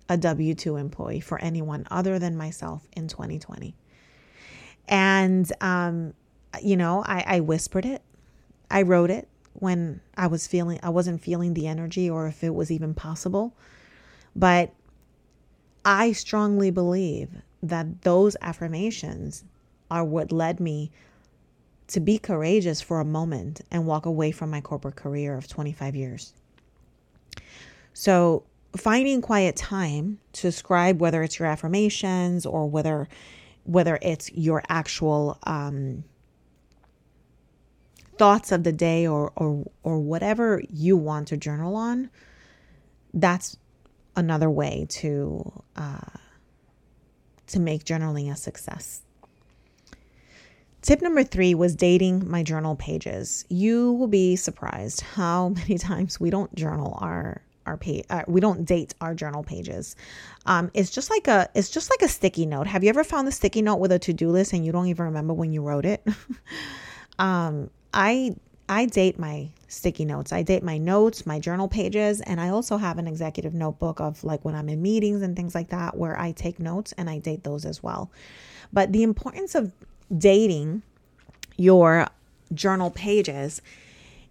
a 0.08 0.16
W 0.16 0.54
2 0.54 0.76
employee 0.76 1.22
for 1.22 1.42
anyone 1.42 1.88
other 1.90 2.20
than 2.20 2.38
myself 2.38 2.88
in 2.96 3.08
2020. 3.08 3.74
And, 4.88 5.52
um, 5.60 6.14
you 6.62 6.78
know, 6.78 7.04
I, 7.04 7.24
I 7.26 7.40
whispered 7.40 7.86
it, 7.86 8.04
I 8.70 8.84
wrote 8.84 9.10
it 9.10 9.28
when 9.60 10.02
I 10.18 10.28
was 10.28 10.48
feeling, 10.48 10.80
I 10.84 10.90
wasn't 10.90 11.22
feeling 11.22 11.54
the 11.54 11.68
energy 11.68 12.10
or 12.10 12.28
if 12.28 12.44
it 12.44 12.54
was 12.54 12.72
even 12.72 12.94
possible. 12.94 13.56
But 14.36 14.74
I 15.84 16.12
strongly 16.12 16.72
believe 16.72 17.30
that 17.64 18.02
those 18.02 18.36
affirmations 18.42 19.44
are 19.90 20.04
what 20.04 20.32
led 20.32 20.60
me 20.60 20.92
to 21.88 22.00
be 22.00 22.18
courageous 22.18 22.82
for 22.82 23.00
a 23.00 23.06
moment 23.06 23.62
and 23.72 23.86
walk 23.86 24.06
away 24.06 24.32
from 24.32 24.50
my 24.50 24.62
corporate 24.62 24.96
career 24.96 25.38
of 25.38 25.48
25 25.48 25.96
years. 25.96 26.34
So, 27.94 28.44
finding 28.76 29.22
quiet 29.22 29.56
time 29.56 30.20
to 30.34 30.52
scribe 30.52 31.00
whether 31.00 31.24
it's 31.24 31.40
your 31.40 31.48
affirmations 31.48 32.46
or 32.46 32.70
whether 32.70 33.08
whether 33.64 33.98
it's 34.02 34.32
your 34.34 34.62
actual 34.70 35.40
um, 35.44 36.04
thoughts 38.18 38.52
of 38.52 38.64
the 38.64 38.72
day 38.72 39.08
or 39.08 39.32
or 39.36 39.66
or 39.84 40.00
whatever 40.00 40.62
you 40.70 40.98
want 40.98 41.28
to 41.30 41.38
journal 41.38 41.76
on, 41.76 42.10
that's 43.14 43.58
another 44.16 44.50
way 44.50 44.86
to 44.90 45.64
uh, 45.76 46.00
to 47.48 47.60
make 47.60 47.84
journaling 47.84 48.32
a 48.32 48.36
success. 48.36 49.02
Tip 50.82 51.02
number 51.02 51.24
three 51.24 51.56
was 51.56 51.76
dating 51.76 52.30
my 52.30 52.44
journal 52.44 52.76
pages. 52.76 53.44
You 53.50 53.94
will 53.94 54.08
be 54.08 54.36
surprised 54.36 55.02
how 55.02 55.50
many 55.56 55.78
times 55.78 56.20
we 56.20 56.30
don't 56.30 56.54
journal 56.56 56.98
our 57.02 57.42
our 57.66 57.78
page. 57.78 58.06
Uh, 58.12 58.22
we 58.28 58.40
don't 58.40 58.66
date 58.66 58.94
our 59.02 59.16
journal 59.16 59.44
pages. 59.44 59.96
Um, 60.46 60.70
it's 60.76 60.92
just 60.92 61.10
like 61.10 61.28
a 61.28 61.50
it's 61.56 61.70
just 61.70 61.90
like 61.90 62.02
a 62.04 62.08
sticky 62.08 62.46
note. 62.46 62.68
Have 62.68 62.84
you 62.84 62.90
ever 62.90 63.04
found 63.04 63.28
the 63.28 63.32
sticky 63.32 63.64
note 63.64 63.78
with 63.78 63.92
a 63.92 64.00
to 64.00 64.14
do 64.14 64.30
list 64.30 64.54
and 64.54 64.66
you 64.66 64.72
don't 64.72 64.88
even 64.88 65.06
remember 65.06 65.34
when 65.34 65.52
you 65.52 65.64
wrote 65.64 65.86
it? 65.86 66.06
um, 67.20 67.72
I 67.96 68.36
I 68.68 68.86
date 68.86 69.18
my 69.18 69.50
sticky 69.68 70.06
notes. 70.06 70.34
I 70.34 70.42
date 70.42 70.64
my 70.64 70.78
notes, 70.78 71.26
my 71.26 71.40
journal 71.40 71.68
pages, 71.68 72.22
and 72.22 72.42
I 72.42 72.50
also 72.50 72.78
have 72.78 72.98
an 72.98 73.08
executive 73.08 73.54
notebook 73.54 74.00
of 74.00 74.24
like 74.24 74.44
when 74.44 74.56
I'm 74.56 74.70
in 74.70 74.82
meetings 74.82 75.22
and 75.22 75.36
things 75.36 75.56
like 75.56 75.70
that 75.70 75.98
where 75.98 76.20
I 76.20 76.32
take 76.32 76.60
notes 76.60 76.94
and 76.98 77.10
I 77.10 77.20
date 77.20 77.44
those 77.44 77.66
as 77.66 77.82
well. 77.82 78.12
But 78.74 78.92
the 78.92 79.04
importance 79.04 79.56
of 79.56 79.72
dating 80.16 80.82
your 81.58 82.08
journal 82.54 82.92
pages, 82.92 83.62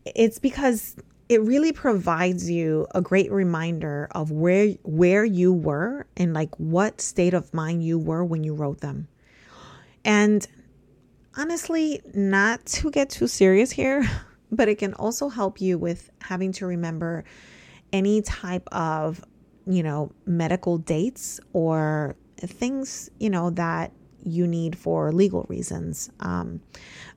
it's 0.04 0.38
because 0.38 0.97
it 1.28 1.40
really 1.40 1.73
provides 1.73 2.50
you 2.50 2.87
a 2.94 3.00
great 3.00 3.30
reminder 3.33 4.09
of 4.11 4.30
where 4.30 4.71
where 4.83 5.25
you 5.25 5.52
were 5.52 6.06
and 6.16 6.35
like 6.35 6.54
what 6.56 7.00
state 7.00 7.35
of 7.35 7.54
mind 7.54 7.85
you 7.85 7.99
were 7.99 8.25
when 8.25 8.44
you 8.44 8.52
wrote 8.54 8.80
them. 8.80 9.09
And 10.04 10.47
honestly, 11.37 12.00
not 12.14 12.64
to 12.67 12.91
get 12.91 13.11
too 13.11 13.26
serious 13.26 13.71
here, 13.71 14.09
but 14.53 14.69
it 14.69 14.79
can 14.79 14.95
also 14.95 15.29
help 15.29 15.61
you 15.61 15.79
with 15.79 16.11
having 16.21 16.53
to 16.53 16.67
remember 16.67 17.25
any 17.93 18.23
type 18.23 18.69
of, 18.73 19.25
you 19.67 19.83
know, 19.83 20.12
medical 20.26 20.79
dates 20.79 21.41
or 21.53 22.17
things, 22.38 23.11
you 23.19 23.31
know, 23.31 23.50
that 23.50 23.93
you 24.25 24.47
need 24.47 24.76
for 24.76 25.12
legal 25.12 25.47
reasons. 25.49 26.11
Um, 26.21 26.61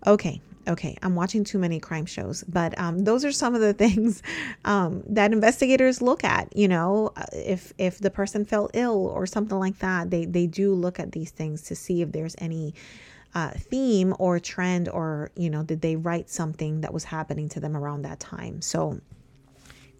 okay, 0.06 0.42
okay, 0.68 0.98
I'm 1.02 1.16
watching 1.16 1.44
too 1.44 1.58
many 1.58 1.80
crime 1.80 2.06
shows, 2.06 2.44
but 2.48 2.78
um, 2.78 3.00
those 3.00 3.24
are 3.26 3.32
some 3.32 3.56
of 3.56 3.62
the 3.62 3.74
things 3.86 4.22
um, 4.66 5.04
that 5.08 5.32
investigators 5.32 6.02
look 6.02 6.24
at. 6.24 6.56
You 6.56 6.68
know, 6.68 7.12
uh, 7.16 7.26
if 7.34 7.74
if 7.78 8.00
the 8.00 8.12
person 8.12 8.46
fell 8.46 8.70
ill 8.74 9.08
or 9.08 9.26
something 9.26 9.58
like 9.58 9.80
that, 9.80 10.12
they 10.12 10.26
they 10.26 10.48
do 10.48 10.74
look 10.74 11.00
at 11.00 11.12
these 11.14 11.32
things 11.32 11.62
to 11.64 11.76
see 11.76 12.02
if 12.02 12.12
there's 12.12 12.36
any. 12.40 12.74
Uh, 13.36 13.52
theme 13.52 14.16
or 14.18 14.40
trend 14.40 14.90
or 14.90 15.30
you 15.36 15.50
know 15.50 15.62
did 15.62 15.82
they 15.82 15.96
write 15.96 16.28
something 16.30 16.82
that 16.82 16.92
was 16.92 17.04
happening 17.04 17.48
to 17.50 17.60
them 17.60 17.78
around 17.78 18.02
that 18.02 18.20
time? 18.20 18.62
So 18.62 19.00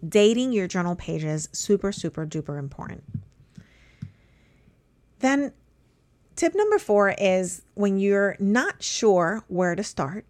dating 0.06 0.52
your 0.52 0.66
journal 0.66 0.96
pages 0.96 1.48
super 1.52 1.92
super 1.92 2.26
duper 2.26 2.58
important. 2.58 3.04
Then 5.20 5.52
Tip 6.38 6.54
number 6.54 6.78
four 6.78 7.16
is 7.18 7.62
when 7.74 7.98
you're 7.98 8.36
not 8.38 8.80
sure 8.80 9.42
where 9.48 9.74
to 9.74 9.82
start, 9.82 10.24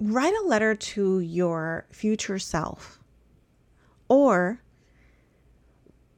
write 0.00 0.32
a 0.32 0.46
letter 0.46 0.74
to 0.74 1.20
your 1.20 1.84
future 1.92 2.38
self 2.38 2.98
or 4.08 4.62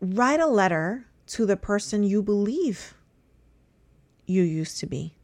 write 0.01 0.39
a 0.39 0.47
letter 0.47 1.05
to 1.27 1.45
the 1.45 1.57
person 1.57 2.05
you 2.05 2.23
believe 2.23 2.95
you 4.31 4.43
used 4.43 4.79
to 4.79 4.87
be. 4.87 5.15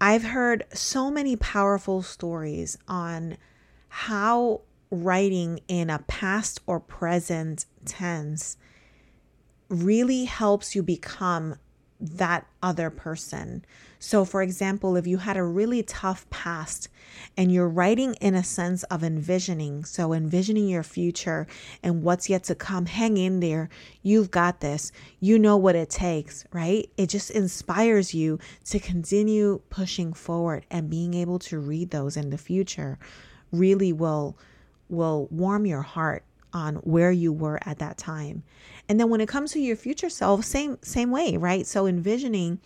I've 0.00 0.24
heard 0.24 0.64
so 0.72 1.10
many 1.10 1.36
powerful 1.36 2.02
stories 2.02 2.78
on 2.86 3.36
how 3.88 4.60
writing 4.90 5.60
in 5.68 5.90
a 5.90 6.00
past 6.00 6.60
or 6.66 6.80
present 6.80 7.66
tense 7.84 8.56
really 9.68 10.24
helps 10.24 10.74
you 10.74 10.82
become 10.82 11.56
that 12.00 12.46
other 12.62 12.90
person. 12.90 13.64
So, 13.98 14.24
for 14.24 14.42
example, 14.42 14.96
if 14.96 15.06
you 15.06 15.18
had 15.18 15.36
a 15.36 15.42
really 15.42 15.82
tough 15.82 16.28
past 16.30 16.88
and 17.36 17.50
you're 17.50 17.68
writing 17.68 18.14
in 18.20 18.34
a 18.34 18.44
sense 18.44 18.82
of 18.84 19.02
envisioning, 19.02 19.84
so 19.84 20.12
envisioning 20.12 20.68
your 20.68 20.82
future 20.82 21.46
and 21.82 22.02
what's 22.02 22.28
yet 22.28 22.44
to 22.44 22.54
come, 22.54 22.86
hang 22.86 23.16
in 23.16 23.40
there. 23.40 23.68
You've 24.02 24.30
got 24.30 24.60
this. 24.60 24.92
You 25.20 25.38
know 25.38 25.56
what 25.56 25.76
it 25.76 25.90
takes, 25.90 26.44
right? 26.52 26.88
It 26.96 27.08
just 27.08 27.30
inspires 27.30 28.14
you 28.14 28.38
to 28.66 28.78
continue 28.78 29.60
pushing 29.70 30.12
forward 30.12 30.66
and 30.70 30.90
being 30.90 31.14
able 31.14 31.38
to 31.40 31.58
read 31.58 31.90
those 31.90 32.16
in 32.16 32.30
the 32.30 32.38
future 32.38 32.98
really 33.52 33.92
will 33.92 34.36
will 34.88 35.26
warm 35.30 35.66
your 35.66 35.82
heart 35.82 36.24
on 36.56 36.76
where 36.76 37.12
you 37.12 37.32
were 37.32 37.60
at 37.66 37.78
that 37.78 37.98
time. 37.98 38.42
And 38.88 38.98
then 38.98 39.10
when 39.10 39.20
it 39.20 39.28
comes 39.28 39.52
to 39.52 39.60
your 39.60 39.76
future 39.76 40.08
self, 40.08 40.44
same 40.44 40.78
same 40.82 41.10
way, 41.10 41.36
right? 41.36 41.66
So 41.66 41.86
envisioning 41.86 42.60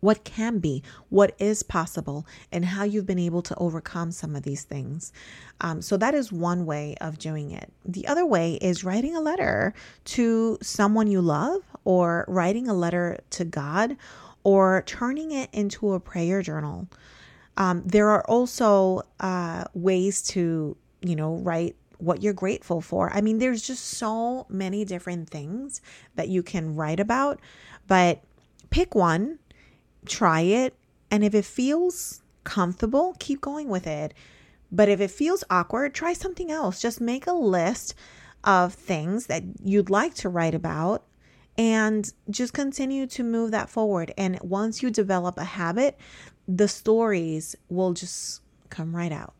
what 0.00 0.24
can 0.24 0.58
be, 0.58 0.82
what 1.10 1.32
is 1.38 1.62
possible, 1.62 2.26
and 2.50 2.64
how 2.64 2.82
you've 2.82 3.06
been 3.06 3.20
able 3.20 3.42
to 3.42 3.54
overcome 3.56 4.10
some 4.10 4.34
of 4.34 4.42
these 4.42 4.64
things. 4.64 5.12
Um, 5.60 5.80
so, 5.80 5.96
that 5.96 6.12
is 6.12 6.32
one 6.32 6.66
way 6.66 6.96
of 7.00 7.18
doing 7.18 7.52
it. 7.52 7.72
The 7.84 8.08
other 8.08 8.26
way 8.26 8.54
is 8.54 8.82
writing 8.82 9.14
a 9.14 9.20
letter 9.20 9.74
to 10.16 10.58
someone 10.60 11.06
you 11.06 11.20
love, 11.20 11.62
or 11.84 12.24
writing 12.26 12.66
a 12.68 12.74
letter 12.74 13.18
to 13.30 13.44
God, 13.44 13.96
or 14.42 14.82
turning 14.86 15.30
it 15.30 15.48
into 15.52 15.92
a 15.92 16.00
prayer 16.00 16.42
journal. 16.42 16.88
Um, 17.56 17.84
there 17.86 18.08
are 18.08 18.24
also 18.24 19.02
uh, 19.20 19.64
ways 19.72 20.22
to, 20.34 20.76
you 21.02 21.14
know, 21.14 21.36
write 21.36 21.76
what 22.02 22.22
you're 22.22 22.32
grateful 22.32 22.80
for. 22.80 23.12
I 23.12 23.20
mean, 23.20 23.38
there's 23.38 23.62
just 23.62 23.84
so 23.84 24.44
many 24.48 24.84
different 24.84 25.30
things 25.30 25.80
that 26.16 26.28
you 26.28 26.42
can 26.42 26.74
write 26.74 26.98
about, 26.98 27.40
but 27.86 28.22
pick 28.70 28.94
one, 28.94 29.38
try 30.04 30.40
it, 30.40 30.74
and 31.10 31.22
if 31.22 31.34
it 31.34 31.44
feels 31.44 32.22
comfortable, 32.42 33.14
keep 33.20 33.40
going 33.40 33.68
with 33.68 33.86
it. 33.86 34.14
But 34.72 34.88
if 34.88 35.00
it 35.00 35.10
feels 35.10 35.44
awkward, 35.48 35.94
try 35.94 36.12
something 36.12 36.50
else. 36.50 36.80
Just 36.80 37.00
make 37.00 37.26
a 37.26 37.32
list 37.32 37.94
of 38.42 38.74
things 38.74 39.26
that 39.26 39.44
you'd 39.62 39.90
like 39.90 40.14
to 40.14 40.28
write 40.28 40.54
about 40.54 41.04
and 41.56 42.10
just 42.30 42.52
continue 42.52 43.06
to 43.06 43.22
move 43.22 43.50
that 43.50 43.68
forward. 43.68 44.12
And 44.16 44.40
once 44.40 44.82
you 44.82 44.90
develop 44.90 45.36
a 45.38 45.44
habit, 45.44 45.98
the 46.48 46.66
stories 46.66 47.54
will 47.68 47.92
just 47.92 48.40
come 48.70 48.96
right 48.96 49.12
out. 49.12 49.34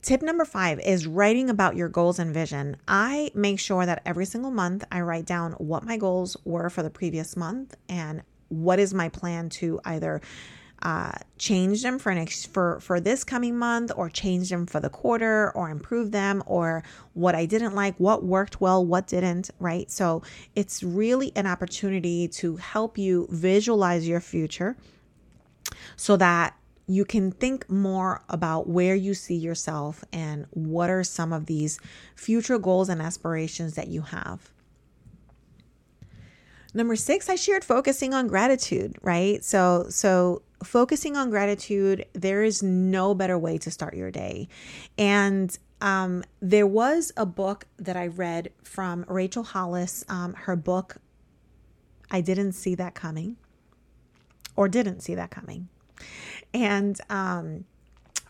Tip 0.00 0.22
number 0.22 0.44
five 0.44 0.78
is 0.80 1.06
writing 1.06 1.50
about 1.50 1.76
your 1.76 1.88
goals 1.88 2.18
and 2.18 2.32
vision. 2.32 2.76
I 2.86 3.30
make 3.34 3.58
sure 3.58 3.84
that 3.84 4.00
every 4.06 4.26
single 4.26 4.52
month 4.52 4.84
I 4.92 5.00
write 5.00 5.26
down 5.26 5.52
what 5.52 5.84
my 5.84 5.96
goals 5.96 6.36
were 6.44 6.70
for 6.70 6.82
the 6.82 6.90
previous 6.90 7.36
month 7.36 7.76
and 7.88 8.22
what 8.48 8.78
is 8.78 8.94
my 8.94 9.08
plan 9.08 9.48
to 9.50 9.80
either 9.84 10.20
uh, 10.80 11.10
change 11.38 11.82
them 11.82 11.98
for 11.98 12.14
next 12.14 12.46
for 12.52 12.78
for 12.78 13.00
this 13.00 13.24
coming 13.24 13.58
month 13.58 13.90
or 13.96 14.08
change 14.08 14.48
them 14.48 14.64
for 14.64 14.78
the 14.78 14.88
quarter 14.88 15.50
or 15.56 15.70
improve 15.70 16.12
them 16.12 16.40
or 16.46 16.84
what 17.14 17.34
I 17.34 17.46
didn't 17.46 17.74
like, 17.74 17.96
what 17.98 18.24
worked 18.24 18.60
well, 18.60 18.86
what 18.86 19.08
didn't, 19.08 19.50
right? 19.58 19.90
So 19.90 20.22
it's 20.54 20.84
really 20.84 21.32
an 21.34 21.48
opportunity 21.48 22.28
to 22.28 22.56
help 22.56 22.96
you 22.96 23.26
visualize 23.30 24.06
your 24.06 24.20
future 24.20 24.76
so 25.96 26.16
that 26.16 26.54
you 26.88 27.04
can 27.04 27.30
think 27.30 27.68
more 27.70 28.24
about 28.30 28.66
where 28.66 28.94
you 28.94 29.12
see 29.12 29.36
yourself 29.36 30.02
and 30.10 30.46
what 30.50 30.88
are 30.88 31.04
some 31.04 31.32
of 31.34 31.46
these 31.46 31.78
future 32.16 32.58
goals 32.58 32.88
and 32.88 33.02
aspirations 33.02 33.74
that 33.74 33.88
you 33.88 34.00
have. 34.00 34.50
Number 36.72 36.96
6 36.96 37.28
I 37.28 37.34
shared 37.34 37.62
focusing 37.62 38.14
on 38.14 38.26
gratitude, 38.26 38.96
right? 39.02 39.44
So 39.44 39.86
so 39.90 40.42
focusing 40.64 41.16
on 41.16 41.30
gratitude, 41.30 42.06
there 42.14 42.42
is 42.42 42.62
no 42.62 43.14
better 43.14 43.38
way 43.38 43.58
to 43.58 43.70
start 43.70 43.94
your 43.94 44.10
day. 44.10 44.48
And 44.96 45.56
um, 45.80 46.24
there 46.40 46.66
was 46.66 47.12
a 47.16 47.26
book 47.26 47.66
that 47.78 47.96
I 47.96 48.06
read 48.08 48.50
from 48.64 49.04
Rachel 49.08 49.44
Hollis, 49.44 50.04
um, 50.08 50.34
her 50.34 50.56
book, 50.56 50.96
I 52.10 52.20
Didn't 52.20 52.52
See 52.52 52.74
That 52.74 52.94
Coming, 52.94 53.36
or 54.56 54.68
Didn't 54.68 55.00
See 55.00 55.14
That 55.14 55.30
Coming. 55.30 55.68
And 56.54 57.00
um, 57.10 57.64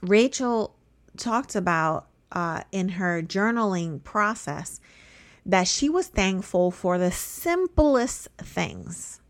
Rachel 0.00 0.74
talked 1.16 1.54
about 1.54 2.06
uh, 2.32 2.62
in 2.72 2.90
her 2.90 3.22
journaling 3.22 4.02
process 4.02 4.80
that 5.46 5.66
she 5.66 5.88
was 5.88 6.08
thankful 6.08 6.70
for 6.70 6.98
the 6.98 7.10
simplest 7.10 8.28
things. 8.36 9.20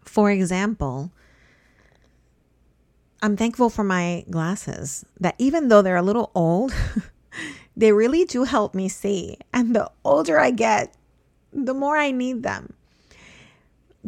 For 0.00 0.30
example, 0.30 1.12
I'm 3.22 3.36
thankful 3.36 3.70
for 3.70 3.84
my 3.84 4.24
glasses 4.30 5.04
that 5.20 5.34
even 5.38 5.68
though 5.68 5.82
they're 5.82 5.96
a 5.96 6.02
little 6.02 6.30
old, 6.34 6.74
they 7.76 7.92
really 7.92 8.24
do 8.24 8.44
help 8.44 8.74
me 8.74 8.88
see. 8.88 9.38
And 9.52 9.74
the 9.74 9.90
older 10.04 10.38
I 10.38 10.50
get, 10.50 10.94
the 11.52 11.74
more 11.74 11.96
I 11.96 12.10
need 12.10 12.42
them. 12.42 12.74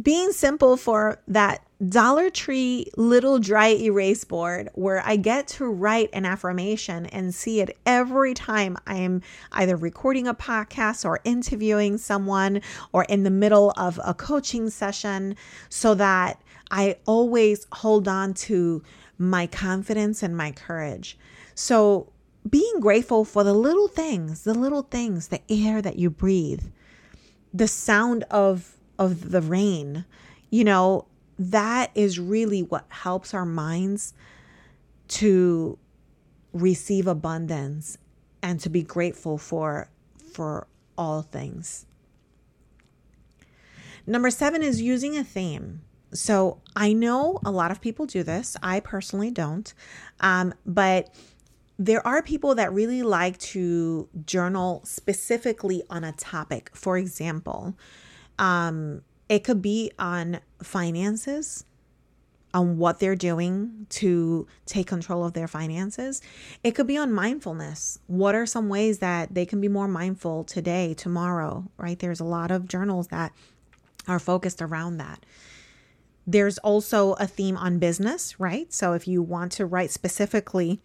Being 0.01 0.31
simple 0.31 0.77
for 0.77 1.21
that 1.27 1.63
Dollar 1.89 2.29
Tree 2.29 2.85
little 2.95 3.39
dry 3.39 3.69
erase 3.69 4.23
board 4.23 4.69
where 4.75 5.01
I 5.03 5.15
get 5.15 5.47
to 5.49 5.65
write 5.65 6.09
an 6.13 6.25
affirmation 6.25 7.07
and 7.07 7.33
see 7.33 7.59
it 7.59 7.75
every 7.87 8.35
time 8.35 8.77
I 8.85 8.97
am 8.97 9.23
either 9.51 9.75
recording 9.75 10.27
a 10.27 10.35
podcast 10.35 11.05
or 11.05 11.21
interviewing 11.23 11.97
someone 11.97 12.61
or 12.91 13.05
in 13.05 13.23
the 13.23 13.31
middle 13.31 13.73
of 13.77 13.99
a 14.05 14.13
coaching 14.13 14.69
session 14.69 15.35
so 15.69 15.95
that 15.95 16.39
I 16.69 16.97
always 17.07 17.65
hold 17.71 18.07
on 18.07 18.35
to 18.35 18.83
my 19.17 19.47
confidence 19.47 20.21
and 20.21 20.37
my 20.37 20.51
courage. 20.51 21.17
So, 21.55 22.11
being 22.47 22.79
grateful 22.79 23.25
for 23.25 23.43
the 23.43 23.53
little 23.53 23.87
things, 23.87 24.43
the 24.43 24.53
little 24.53 24.83
things, 24.83 25.27
the 25.27 25.41
air 25.49 25.81
that 25.81 25.97
you 25.97 26.09
breathe, 26.11 26.65
the 27.51 27.67
sound 27.67 28.23
of 28.29 28.75
of 28.99 29.31
the 29.31 29.41
rain, 29.41 30.05
you 30.51 30.63
know, 30.63 31.05
that 31.41 31.89
is 31.95 32.19
really 32.19 32.61
what 32.61 32.85
helps 32.89 33.33
our 33.33 33.45
minds 33.45 34.13
to 35.07 35.77
receive 36.53 37.07
abundance 37.07 37.97
and 38.43 38.59
to 38.59 38.69
be 38.69 38.83
grateful 38.83 39.37
for 39.39 39.89
for 40.33 40.67
all 40.97 41.23
things. 41.23 41.85
Number 44.05 44.29
7 44.29 44.61
is 44.61 44.81
using 44.81 45.17
a 45.17 45.23
theme. 45.23 45.81
So 46.13 46.61
I 46.75 46.93
know 46.93 47.39
a 47.43 47.51
lot 47.51 47.71
of 47.71 47.81
people 47.81 48.05
do 48.05 48.23
this. 48.23 48.55
I 48.61 48.79
personally 48.79 49.31
don't. 49.31 49.73
Um, 50.19 50.53
but 50.65 51.13
there 51.79 52.05
are 52.05 52.21
people 52.21 52.55
that 52.55 52.71
really 52.71 53.01
like 53.01 53.37
to 53.39 54.07
journal 54.25 54.81
specifically 54.83 55.81
on 55.89 56.03
a 56.03 56.11
topic. 56.11 56.69
For 56.73 56.97
example, 56.97 57.75
um, 58.37 59.01
it 59.31 59.45
could 59.45 59.61
be 59.61 59.89
on 59.97 60.41
finances, 60.61 61.63
on 62.53 62.77
what 62.77 62.99
they're 62.99 63.15
doing 63.15 63.87
to 63.87 64.45
take 64.65 64.87
control 64.87 65.23
of 65.23 65.31
their 65.31 65.47
finances. 65.47 66.21
It 66.65 66.71
could 66.71 66.85
be 66.85 66.97
on 66.97 67.13
mindfulness. 67.13 67.97
What 68.07 68.35
are 68.35 68.45
some 68.45 68.67
ways 68.67 68.99
that 68.99 69.33
they 69.33 69.45
can 69.45 69.61
be 69.61 69.69
more 69.69 69.87
mindful 69.87 70.43
today, 70.43 70.93
tomorrow, 70.93 71.71
right? 71.77 71.97
There's 71.97 72.19
a 72.19 72.25
lot 72.25 72.51
of 72.51 72.67
journals 72.67 73.07
that 73.07 73.31
are 74.05 74.19
focused 74.19 74.61
around 74.61 74.97
that. 74.97 75.25
There's 76.27 76.57
also 76.57 77.13
a 77.13 77.25
theme 77.25 77.55
on 77.55 77.79
business, 77.79 78.37
right? 78.37 78.73
So 78.73 78.91
if 78.91 79.07
you 79.07 79.21
want 79.21 79.53
to 79.53 79.65
write 79.65 79.91
specifically 79.91 80.81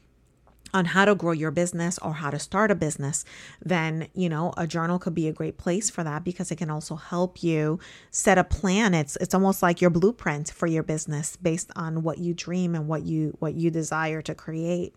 on 0.77 0.85
how 0.85 1.07
to 1.07 1.15
grow 1.15 1.33
your 1.33 1.51
business 1.51 1.99
or 1.99 2.13
how 2.13 2.31
to 2.31 2.39
start 2.39 2.71
a 2.71 2.75
business, 2.75 3.25
then, 3.65 4.09
you 4.15 4.29
know, 4.29 4.53
a 4.59 4.67
journal 4.67 4.99
could 4.99 5.15
be 5.15 5.27
a 5.27 5.33
great 5.33 5.57
place 5.57 5.89
for 5.89 6.05
that 6.05 6.23
because 6.23 6.51
it 6.51 6.57
can 6.57 6.71
also 6.71 6.97
help 6.97 7.43
you 7.43 7.81
set 8.11 8.37
a 8.37 8.45
plan. 8.45 8.93
It's 8.93 9.17
it's 9.17 9.35
almost 9.35 9.63
like 9.63 9.81
your 9.81 9.91
blueprint 9.91 10.51
for 10.51 10.67
your 10.67 10.83
business 10.83 11.37
based 11.37 11.71
on 11.75 12.03
what 12.03 12.19
you 12.19 12.35
dream 12.35 12.75
and 12.75 12.87
what 12.87 13.05
you 13.05 13.35
what 13.39 13.55
you 13.55 13.71
desire 13.71 14.21
to 14.23 14.35
create. 14.35 14.95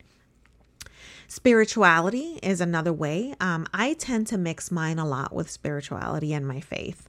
Spirituality 1.27 2.39
is 2.41 2.61
another 2.61 2.93
way. 2.93 3.33
Um, 3.39 3.67
I 3.73 3.93
tend 3.93 4.27
to 4.27 4.37
mix 4.37 4.71
mine 4.71 4.99
a 4.99 5.07
lot 5.07 5.33
with 5.33 5.49
spirituality 5.49 6.33
and 6.33 6.47
my 6.47 6.59
faith. 6.59 7.07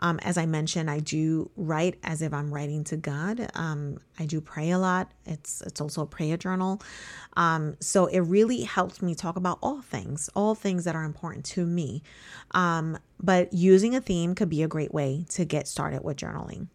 Um, 0.00 0.18
as 0.22 0.38
I 0.38 0.46
mentioned, 0.46 0.90
I 0.90 1.00
do 1.00 1.50
write 1.56 1.98
as 2.02 2.22
if 2.22 2.32
I'm 2.32 2.52
writing 2.52 2.84
to 2.84 2.96
God. 2.96 3.50
Um, 3.54 3.98
I 4.18 4.26
do 4.26 4.40
pray 4.40 4.70
a 4.70 4.78
lot. 4.78 5.12
It's 5.26 5.60
it's 5.62 5.80
also 5.80 6.02
a 6.02 6.06
prayer 6.06 6.36
journal. 6.36 6.82
Um, 7.36 7.76
so 7.80 8.06
it 8.06 8.20
really 8.20 8.62
helps 8.62 9.02
me 9.02 9.14
talk 9.14 9.36
about 9.36 9.58
all 9.62 9.82
things, 9.82 10.30
all 10.34 10.54
things 10.54 10.84
that 10.84 10.96
are 10.96 11.04
important 11.04 11.44
to 11.46 11.66
me. 11.66 12.02
Um, 12.52 12.98
but 13.22 13.52
using 13.52 13.94
a 13.94 14.00
theme 14.00 14.34
could 14.34 14.48
be 14.48 14.62
a 14.62 14.68
great 14.68 14.94
way 14.94 15.26
to 15.30 15.44
get 15.44 15.68
started 15.68 16.02
with 16.02 16.16
journaling. 16.16 16.68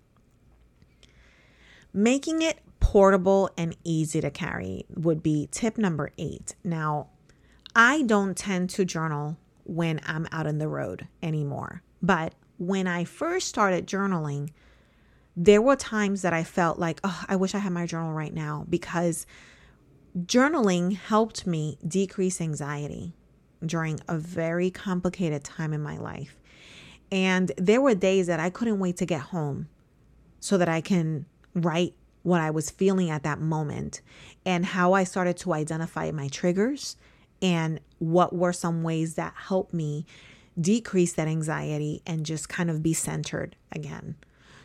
Making 1.98 2.42
it 2.42 2.60
portable 2.82 3.50
and 3.58 3.74
easy 3.86 4.20
to 4.20 4.30
carry 4.30 4.86
would 4.94 5.24
be 5.24 5.48
tip 5.50 5.78
number 5.78 6.12
eight. 6.18 6.54
Now, 6.62 7.08
I 7.74 8.02
don't 8.02 8.36
tend 8.36 8.70
to 8.72 8.84
journal 8.84 9.38
when 9.64 10.02
I'm 10.06 10.28
out 10.30 10.46
on 10.46 10.58
the 10.58 10.68
road 10.68 11.08
anymore, 11.24 11.84
but 12.02 12.36
when 12.58 12.86
I 12.86 13.06
first 13.06 13.48
started 13.48 13.88
journaling, 13.88 14.50
there 15.38 15.62
were 15.62 15.78
times 15.78 16.22
that 16.24 16.34
I 16.34 16.44
felt 16.44 16.78
like, 16.78 17.00
oh, 17.06 17.24
I 17.30 17.38
wish 17.38 17.56
I 17.56 17.60
had 17.60 17.72
my 17.72 17.86
journal 17.86 18.12
right 18.12 18.34
now 18.34 18.66
because 18.70 19.26
journaling 20.18 20.98
helped 20.98 21.48
me 21.48 21.78
decrease 21.88 22.42
anxiety 22.42 23.14
during 23.66 24.02
a 24.10 24.18
very 24.18 24.70
complicated 24.70 25.46
time 25.46 25.72
in 25.72 25.82
my 25.82 25.96
life. 25.96 26.38
And 27.10 27.54
there 27.58 27.80
were 27.80 27.96
days 27.96 28.28
that 28.28 28.42
I 28.42 28.50
couldn't 28.50 28.80
wait 28.80 28.98
to 28.98 29.06
get 29.06 29.22
home 29.22 29.70
so 30.42 30.58
that 30.58 30.68
I 30.68 30.82
can 30.82 31.26
write 31.56 31.96
what 32.24 32.41
I 32.41 32.52
was 32.52 32.70
feeling 32.70 33.10
at 33.10 33.24
that 33.24 33.39
moment 33.39 34.02
and 34.46 34.65
how 34.65 34.94
I 34.94 35.04
started 35.04 35.38
to 35.38 35.54
identify 35.54 36.12
my 36.12 36.28
triggers 36.28 36.98
and 37.41 37.80
what 38.00 38.36
were 38.36 38.54
some 38.54 38.84
ways 38.84 39.15
that 39.15 39.34
helped 39.36 39.74
me 39.74 40.06
decrease 40.60 41.13
that 41.13 41.28
anxiety 41.28 42.02
and 42.06 42.26
just 42.26 42.50
kind 42.50 42.70
of 42.70 42.82
be 42.82 42.94
centered 42.94 43.56
again. 43.72 44.15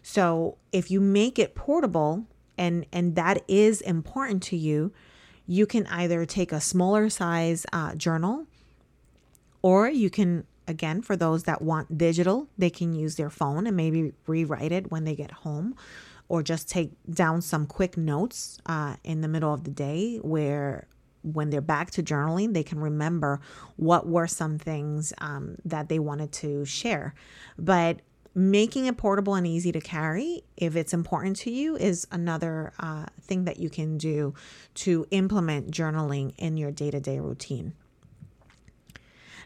So, 0.03 0.57
if 0.73 0.91
you 0.91 1.01
make 1.01 1.39
it 1.39 1.55
portable 1.55 2.25
and 2.57 2.87
and 2.93 3.15
that 3.17 3.43
is 3.47 3.83
important 3.83 4.43
to 4.45 4.57
you, 4.57 4.93
you 5.47 5.67
can 5.67 5.87
either 5.89 6.25
take 6.25 6.53
a 6.53 6.61
smaller 6.61 7.11
size 7.11 7.67
uh, 7.73 7.95
journal 7.95 8.47
or 9.61 9.91
you 9.91 10.09
can 10.09 10.47
again 10.67 11.03
for 11.03 11.17
those 11.17 11.43
that 11.43 11.61
want 11.61 11.99
digital, 11.99 12.49
they 12.57 12.71
can 12.71 12.95
use 12.95 13.17
their 13.17 13.29
phone 13.29 13.67
and 13.67 13.77
maybe 13.77 14.15
rewrite 14.27 14.73
it 14.73 14.91
when 14.91 15.05
they 15.05 15.15
get 15.15 15.31
home 15.31 15.77
or 16.31 16.45
just 16.45 16.69
take 16.69 16.93
down 17.13 17.43
some 17.43 17.67
quick 17.67 17.97
notes 17.97 18.57
uh, 18.67 18.95
in 19.03 19.21
the 19.21 19.27
middle 19.27 19.53
of 19.53 19.65
the 19.65 19.71
day 19.71 20.17
where 20.19 20.87
when 21.23 21.51
they're 21.51 21.61
back 21.61 21.91
to 21.91 22.05
journaling, 22.05 22.55
they 22.55 22.63
can 22.63 22.79
remember 22.79 23.41
what 23.75 24.07
were 24.07 24.29
some 24.29 24.57
things 24.57 25.13
um, 25.19 25.57
that 25.65 25.89
they 25.89 25.99
wanted 25.99 26.31
to 26.31 26.65
share. 26.65 27.15
But 27.59 28.01
making 28.33 28.87
it 28.87 28.97
portable 28.97 29.35
and 29.35 29.45
easy 29.45 29.73
to 29.73 29.81
carry, 29.81 30.43
if 30.57 30.77
it's 30.77 30.95
important 30.95 31.37
to 31.39 31.51
you, 31.51 31.75
is 31.77 32.07
another 32.13 32.73
uh, 32.79 33.07
thing 33.21 33.45
that 33.47 33.59
you 33.59 33.69
can 33.69 33.99
do 33.99 34.33
to 34.75 35.07
implement 35.11 35.73
journaling 35.73 36.33
in 36.39 36.57
your 36.57 36.71
day 36.71 36.93
to 36.93 37.01
day 37.01 37.19
routine. 37.19 37.73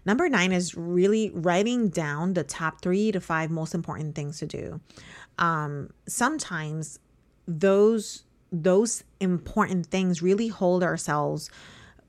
Number 0.06 0.28
nine 0.28 0.52
is 0.52 0.74
really 0.74 1.30
writing 1.30 1.88
down 1.88 2.34
the 2.34 2.44
top 2.44 2.82
three 2.82 3.12
to 3.12 3.20
five 3.20 3.50
most 3.50 3.74
important 3.74 4.14
things 4.14 4.38
to 4.38 4.46
do. 4.46 4.80
Um, 5.38 5.90
sometimes 6.06 6.98
those 7.46 8.24
those 8.52 9.02
important 9.18 9.86
things 9.86 10.22
really 10.22 10.48
hold 10.48 10.82
ourselves 10.84 11.50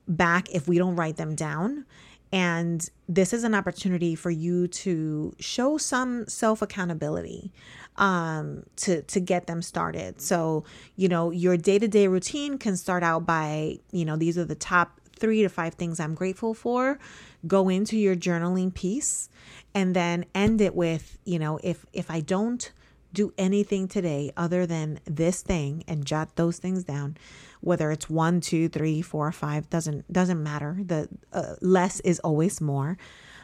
back 0.06 0.48
if 0.50 0.68
we 0.68 0.78
don't 0.78 0.94
write 0.94 1.16
them 1.16 1.34
down. 1.34 1.84
And 2.32 2.88
this 3.08 3.32
is 3.32 3.44
an 3.44 3.54
opportunity 3.54 4.14
for 4.14 4.30
you 4.30 4.68
to 4.68 5.34
show 5.38 5.78
some 5.78 6.26
self 6.26 6.60
accountability 6.60 7.52
um, 7.96 8.64
to 8.76 9.02
to 9.02 9.20
get 9.20 9.46
them 9.46 9.62
started. 9.62 10.20
So 10.20 10.64
you 10.96 11.08
know 11.08 11.30
your 11.30 11.56
day 11.56 11.78
to 11.78 11.88
day 11.88 12.08
routine 12.08 12.58
can 12.58 12.76
start 12.76 13.02
out 13.02 13.26
by 13.26 13.78
you 13.92 14.04
know 14.04 14.16
these 14.16 14.36
are 14.36 14.44
the 14.44 14.54
top 14.56 15.00
three 15.18 15.42
to 15.42 15.48
five 15.48 15.74
things 15.74 16.00
I'm 16.00 16.14
grateful 16.14 16.54
for. 16.54 16.98
Go 17.46 17.68
into 17.68 17.96
your 17.96 18.16
journaling 18.16 18.72
piece 18.72 19.28
and 19.74 19.94
then 19.94 20.24
end 20.34 20.60
it 20.60 20.74
with, 20.74 21.18
you 21.24 21.38
know, 21.38 21.58
if 21.62 21.84
if 21.92 22.10
I 22.10 22.20
don't 22.20 22.72
do 23.12 23.32
anything 23.38 23.88
today 23.88 24.30
other 24.36 24.66
than 24.66 25.00
this 25.06 25.42
thing 25.42 25.82
and 25.88 26.04
jot 26.04 26.36
those 26.36 26.58
things 26.58 26.84
down, 26.84 27.16
whether 27.60 27.90
it's 27.90 28.10
one, 28.10 28.40
two, 28.40 28.68
three, 28.68 29.00
four, 29.00 29.32
five, 29.32 29.70
doesn't 29.70 30.10
doesn't 30.12 30.42
matter. 30.42 30.76
The 30.84 31.08
uh, 31.32 31.54
less 31.60 32.00
is 32.00 32.20
always 32.20 32.60
more. 32.60 32.98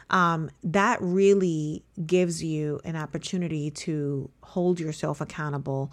Um, 0.09 0.51
that 0.63 0.99
really 1.01 1.83
gives 2.05 2.43
you 2.43 2.79
an 2.83 2.95
opportunity 2.95 3.71
to 3.71 4.29
hold 4.43 4.79
yourself 4.79 5.21
accountable 5.21 5.91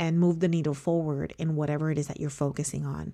and 0.00 0.18
move 0.18 0.40
the 0.40 0.48
needle 0.48 0.72
forward 0.72 1.34
in 1.38 1.54
whatever 1.54 1.90
it 1.90 1.98
is 1.98 2.08
that 2.08 2.18
you're 2.18 2.30
focusing 2.30 2.86
on. 2.86 3.12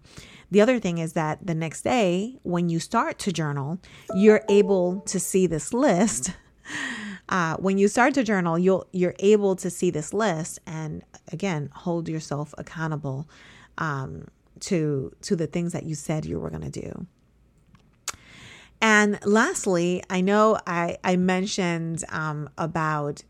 The 0.52 0.60
other 0.60 0.78
thing 0.78 0.98
is 0.98 1.14
that 1.14 1.44
the 1.44 1.54
next 1.54 1.82
day, 1.82 2.38
when 2.44 2.68
you 2.68 2.78
start 2.78 3.18
to 3.18 3.32
journal, 3.32 3.80
you're 4.14 4.44
able 4.48 5.00
to 5.00 5.18
see 5.20 5.46
this 5.46 5.74
list. 5.74 6.30
Uh, 7.28 7.56
when 7.56 7.76
you 7.76 7.88
start 7.88 8.14
to 8.14 8.22
journal, 8.22 8.56
you'll 8.56 8.86
you're 8.92 9.16
able 9.18 9.56
to 9.56 9.68
see 9.68 9.90
this 9.90 10.14
list 10.14 10.60
and 10.64 11.02
again 11.32 11.68
hold 11.74 12.08
yourself 12.08 12.54
accountable 12.56 13.28
um, 13.78 14.28
to 14.60 15.12
to 15.22 15.34
the 15.34 15.48
things 15.48 15.72
that 15.72 15.82
you 15.82 15.96
said 15.96 16.24
you 16.24 16.38
were 16.38 16.50
going 16.50 16.70
to 16.70 16.80
do. 16.80 17.06
And 18.80 19.18
lastly, 19.26 20.04
I 20.08 20.20
know 20.20 20.56
I 20.68 20.98
I 21.02 21.16
mentioned 21.16 22.04
um, 22.10 22.48
about 22.56 23.24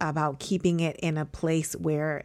about 0.00 0.40
keeping 0.40 0.80
it 0.80 0.96
in 0.96 1.18
a 1.18 1.26
place 1.26 1.74
where 1.74 2.24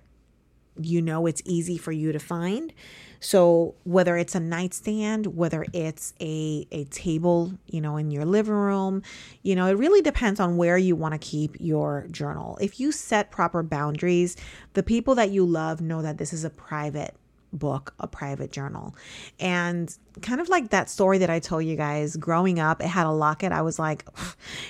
you 0.82 1.02
know 1.02 1.26
it's 1.26 1.42
easy 1.46 1.78
for 1.78 1.92
you 1.92 2.12
to 2.12 2.20
find. 2.20 2.74
So 3.20 3.76
whether 3.84 4.16
it's 4.16 4.36
a 4.36 4.40
nightstand, 4.40 5.28
whether 5.36 5.66
it's 5.74 6.14
a 6.22 6.68
a 6.72 6.86
table, 6.86 7.54
you 7.66 7.82
know, 7.82 7.98
in 7.98 8.12
your 8.12 8.26
living 8.26 8.54
room, 8.54 9.04
you 9.44 9.56
know, 9.56 9.68
it 9.68 9.74
really 9.74 10.02
depends 10.02 10.40
on 10.40 10.58
where 10.58 10.78
you 10.78 10.96
want 10.96 11.14
to 11.14 11.18
keep 11.20 11.58
your 11.60 12.08
journal. 12.12 12.58
If 12.62 12.80
you 12.80 12.92
set 12.92 13.32
proper 13.32 13.62
boundaries, 13.62 14.38
the 14.74 14.84
people 14.84 15.16
that 15.16 15.32
you 15.32 15.46
love 15.46 15.82
know 15.82 16.02
that 16.02 16.18
this 16.18 16.32
is 16.32 16.46
a 16.46 16.50
private 16.50 17.16
book, 17.54 17.94
a 18.00 18.08
private 18.08 18.52
journal. 18.52 18.96
And 19.40 19.96
kind 20.22 20.42
of 20.42 20.50
like 20.50 20.70
that 20.70 20.90
story 20.90 21.18
that 21.20 21.30
I 21.30 21.40
told 21.40 21.66
you 21.66 21.76
guys 21.76 22.16
growing 22.16 22.60
up, 22.60 22.82
it 22.82 22.88
had 22.88 23.06
a 23.06 23.12
locket. 23.12 23.52
I 23.52 23.62
was 23.62 23.80
like, 23.80 24.06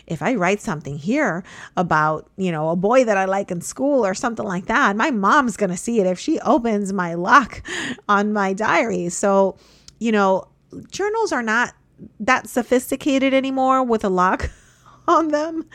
if 0.07 0.21
I 0.21 0.35
write 0.35 0.61
something 0.61 0.97
here 0.97 1.43
about, 1.75 2.29
you 2.37 2.51
know, 2.51 2.69
a 2.69 2.75
boy 2.75 3.03
that 3.05 3.17
I 3.17 3.25
like 3.25 3.51
in 3.51 3.61
school 3.61 4.05
or 4.05 4.13
something 4.13 4.45
like 4.45 4.67
that, 4.67 4.95
my 4.95 5.11
mom's 5.11 5.57
going 5.57 5.71
to 5.71 5.77
see 5.77 5.99
it 5.99 6.07
if 6.07 6.19
she 6.19 6.39
opens 6.41 6.93
my 6.93 7.13
lock 7.13 7.61
on 8.07 8.33
my 8.33 8.53
diary. 8.53 9.09
So, 9.09 9.57
you 9.99 10.11
know, 10.11 10.47
journals 10.91 11.31
are 11.31 11.43
not 11.43 11.73
that 12.19 12.47
sophisticated 12.47 13.33
anymore 13.33 13.83
with 13.83 14.03
a 14.03 14.09
lock 14.09 14.49
on 15.19 15.29
them. 15.29 15.65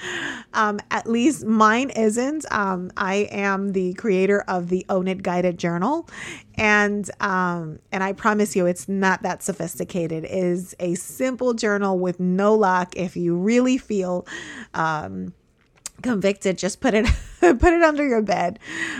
Um, 0.54 0.80
at 0.90 1.08
least 1.08 1.44
mine 1.44 1.90
isn't. 1.90 2.46
Um, 2.52 2.90
I 2.96 3.28
am 3.30 3.72
the 3.72 3.92
creator 3.94 4.42
of 4.46 4.68
the 4.68 4.86
Own 4.88 5.08
It 5.08 5.22
Guided 5.22 5.58
Journal, 5.58 6.08
and 6.54 7.10
um, 7.20 7.80
and 7.90 8.04
I 8.04 8.12
promise 8.12 8.54
you, 8.54 8.66
it's 8.66 8.88
not 8.88 9.22
that 9.22 9.42
sophisticated. 9.42 10.24
It 10.24 10.30
is 10.30 10.74
a 10.78 10.94
simple 10.94 11.52
journal 11.52 11.98
with 11.98 12.20
no 12.20 12.54
lock. 12.54 12.96
If 12.96 13.16
you 13.16 13.36
really 13.36 13.76
feel 13.76 14.26
um, 14.72 15.34
convicted 16.02 16.58
just 16.58 16.80
put 16.80 16.92
it 16.92 17.06
put 17.40 17.72
it 17.72 17.82
under 17.82 18.06
your 18.06 18.20
bed 18.20 18.58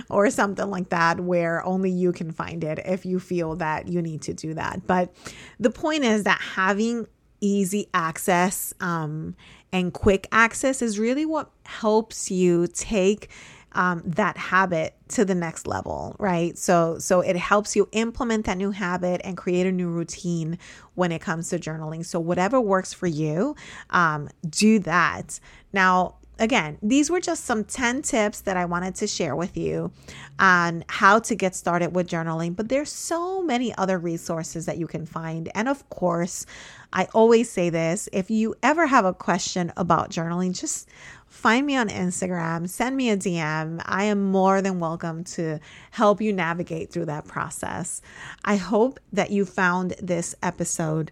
or 0.08 0.30
something 0.30 0.70
like 0.70 0.88
that 0.88 1.20
where 1.20 1.62
only 1.66 1.90
you 1.90 2.12
can 2.12 2.30
find 2.30 2.64
it 2.64 2.78
if 2.86 3.04
you 3.04 3.18
feel 3.18 3.56
that 3.56 3.88
you 3.88 4.00
need 4.00 4.22
to 4.22 4.32
do 4.32 4.54
that 4.54 4.86
but 4.86 5.12
the 5.58 5.70
point 5.70 6.04
is 6.04 6.22
that 6.22 6.40
having 6.40 7.06
easy 7.40 7.88
access 7.92 8.72
um, 8.80 9.36
and 9.74 9.92
quick 9.92 10.28
access 10.30 10.80
is 10.80 11.00
really 11.00 11.26
what 11.26 11.50
helps 11.64 12.30
you 12.30 12.68
take 12.68 13.28
um, 13.72 14.02
that 14.06 14.36
habit 14.36 14.94
to 15.08 15.24
the 15.24 15.34
next 15.34 15.66
level 15.66 16.14
right? 16.20 16.56
So 16.56 16.98
so 17.00 17.20
it 17.20 17.34
helps 17.34 17.74
you 17.74 17.88
implement 17.90 18.46
that 18.46 18.56
new 18.56 18.70
habit 18.70 19.20
and 19.24 19.36
create 19.36 19.66
a 19.66 19.72
new 19.72 19.88
routine 19.88 20.58
when 20.94 21.10
it 21.10 21.20
comes 21.20 21.48
to 21.48 21.58
journaling. 21.58 22.06
So 22.06 22.20
whatever 22.20 22.60
works 22.60 22.92
for 22.92 23.08
you 23.08 23.56
um, 23.90 24.28
do 24.48 24.78
that. 24.78 25.40
Now 25.72 26.18
again, 26.38 26.78
these 26.82 27.10
were 27.10 27.20
just 27.20 27.44
some 27.44 27.64
10 27.64 28.02
tips 28.02 28.40
that 28.42 28.56
I 28.56 28.64
wanted 28.64 28.94
to 28.96 29.06
share 29.06 29.36
with 29.36 29.56
you 29.56 29.92
on 30.38 30.84
how 30.88 31.18
to 31.20 31.34
get 31.34 31.54
started 31.54 31.94
with 31.94 32.08
journaling. 32.08 32.56
But 32.56 32.68
there's 32.68 32.90
so 32.90 33.42
many 33.42 33.74
other 33.76 33.98
resources 33.98 34.66
that 34.66 34.78
you 34.78 34.86
can 34.86 35.06
find. 35.06 35.50
And 35.54 35.68
of 35.68 35.88
course, 35.90 36.46
I 36.92 37.08
always 37.14 37.50
say 37.50 37.70
this 37.70 38.08
if 38.12 38.30
you 38.30 38.54
ever 38.62 38.86
have 38.86 39.04
a 39.04 39.12
question 39.12 39.72
about 39.76 40.10
journaling, 40.10 40.58
just 40.58 40.88
find 41.26 41.66
me 41.66 41.76
on 41.76 41.88
Instagram, 41.88 42.68
send 42.68 42.96
me 42.96 43.10
a 43.10 43.16
DM. 43.16 43.82
I 43.84 44.04
am 44.04 44.22
more 44.30 44.62
than 44.62 44.78
welcome 44.78 45.24
to 45.24 45.58
help 45.90 46.20
you 46.20 46.32
navigate 46.32 46.92
through 46.92 47.06
that 47.06 47.26
process. 47.26 48.00
I 48.44 48.56
hope 48.56 49.00
that 49.12 49.30
you 49.30 49.44
found 49.44 49.94
this 50.00 50.34
episode 50.42 51.10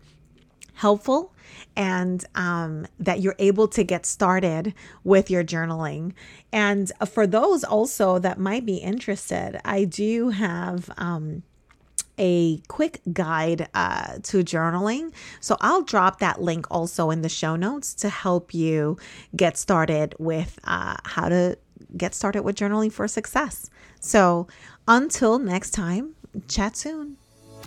helpful 0.75 1.33
and 1.77 2.25
um, 2.35 2.87
that 2.99 3.21
you're 3.21 3.37
able 3.39 3.69
to 3.69 3.83
get 3.83 4.07
started 4.07 4.75
with 5.05 5.31
your 5.31 5.45
journaling. 5.45 6.13
And 6.53 6.91
for 7.07 7.27
those 7.27 7.65
also 7.65 8.19
that 8.19 8.39
might 8.39 8.67
be 8.67 8.77
interested, 8.77 9.61
I 9.65 9.85
do 9.85 10.31
have. 10.31 10.91
Um, 10.97 11.43
a 12.19 12.59
quick 12.69 13.01
guide 13.13 13.69
uh, 13.73 14.19
to 14.23 14.45
journaling. 14.45 15.13
So 15.41 15.57
I'll 15.61 15.83
drop 15.83 16.19
that 16.21 16.43
link 16.43 16.67
also 16.71 17.11
in 17.11 17.23
the 17.23 17.29
show 17.29 17.57
notes 17.57 17.95
to 17.95 18.11
help 18.11 18.53
you 18.53 18.99
get 19.35 19.57
started 19.57 20.15
with 20.19 20.59
uh, 20.65 20.97
how 21.05 21.31
to 21.31 21.57
get 21.97 22.15
started 22.15 22.43
with 22.43 22.57
journaling 22.57 22.93
for 22.93 23.09
success. 23.09 23.71
So 23.99 24.47
until 24.87 25.39
next 25.39 25.71
time, 25.71 26.15
chat 26.49 26.77
soon. 26.77 27.17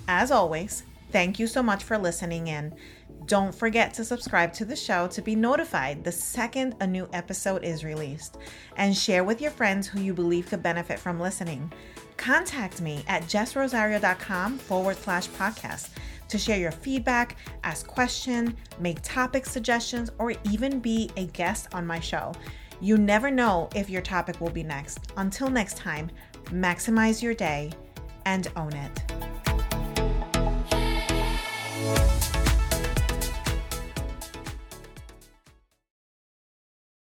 As 0.07 0.31
always, 0.31 0.83
thank 1.15 1.39
you 1.39 1.47
so 1.47 1.63
much 1.63 1.81
for 1.85 1.97
listening 1.97 2.47
in. 2.47 2.75
Don't 3.25 3.55
forget 3.55 3.93
to 3.93 4.03
subscribe 4.03 4.51
to 4.51 4.65
the 4.65 4.75
show 4.75 5.07
to 5.07 5.21
be 5.21 5.33
notified 5.33 6.03
the 6.03 6.11
second 6.11 6.75
a 6.81 6.87
new 6.87 7.07
episode 7.13 7.63
is 7.63 7.85
released, 7.85 8.35
and 8.75 8.93
share 8.93 9.23
with 9.23 9.39
your 9.39 9.51
friends 9.51 9.87
who 9.87 10.01
you 10.01 10.13
believe 10.13 10.49
could 10.49 10.61
benefit 10.61 10.99
from 10.99 11.17
listening. 11.17 11.71
Contact 12.17 12.81
me 12.81 13.01
at 13.07 13.23
jessrosario.com 13.23 14.57
forward 14.57 14.97
slash 14.97 15.29
podcast 15.29 15.91
to 16.27 16.37
share 16.37 16.59
your 16.59 16.71
feedback, 16.71 17.37
ask 17.63 17.87
questions, 17.87 18.51
make 18.81 19.01
topic 19.01 19.45
suggestions, 19.45 20.11
or 20.19 20.33
even 20.51 20.81
be 20.81 21.09
a 21.15 21.27
guest 21.27 21.69
on 21.73 21.87
my 21.87 22.01
show. 22.01 22.33
You 22.81 22.97
never 22.97 23.31
know 23.31 23.69
if 23.73 23.89
your 23.89 24.01
topic 24.01 24.41
will 24.41 24.49
be 24.49 24.63
next. 24.63 25.13
Until 25.15 25.49
next 25.49 25.77
time, 25.77 26.11
maximize 26.47 27.23
your 27.23 27.33
day 27.33 27.71
and 28.25 28.51
own 28.57 28.73
it. 28.73 29.34
Bye. 31.85 32.24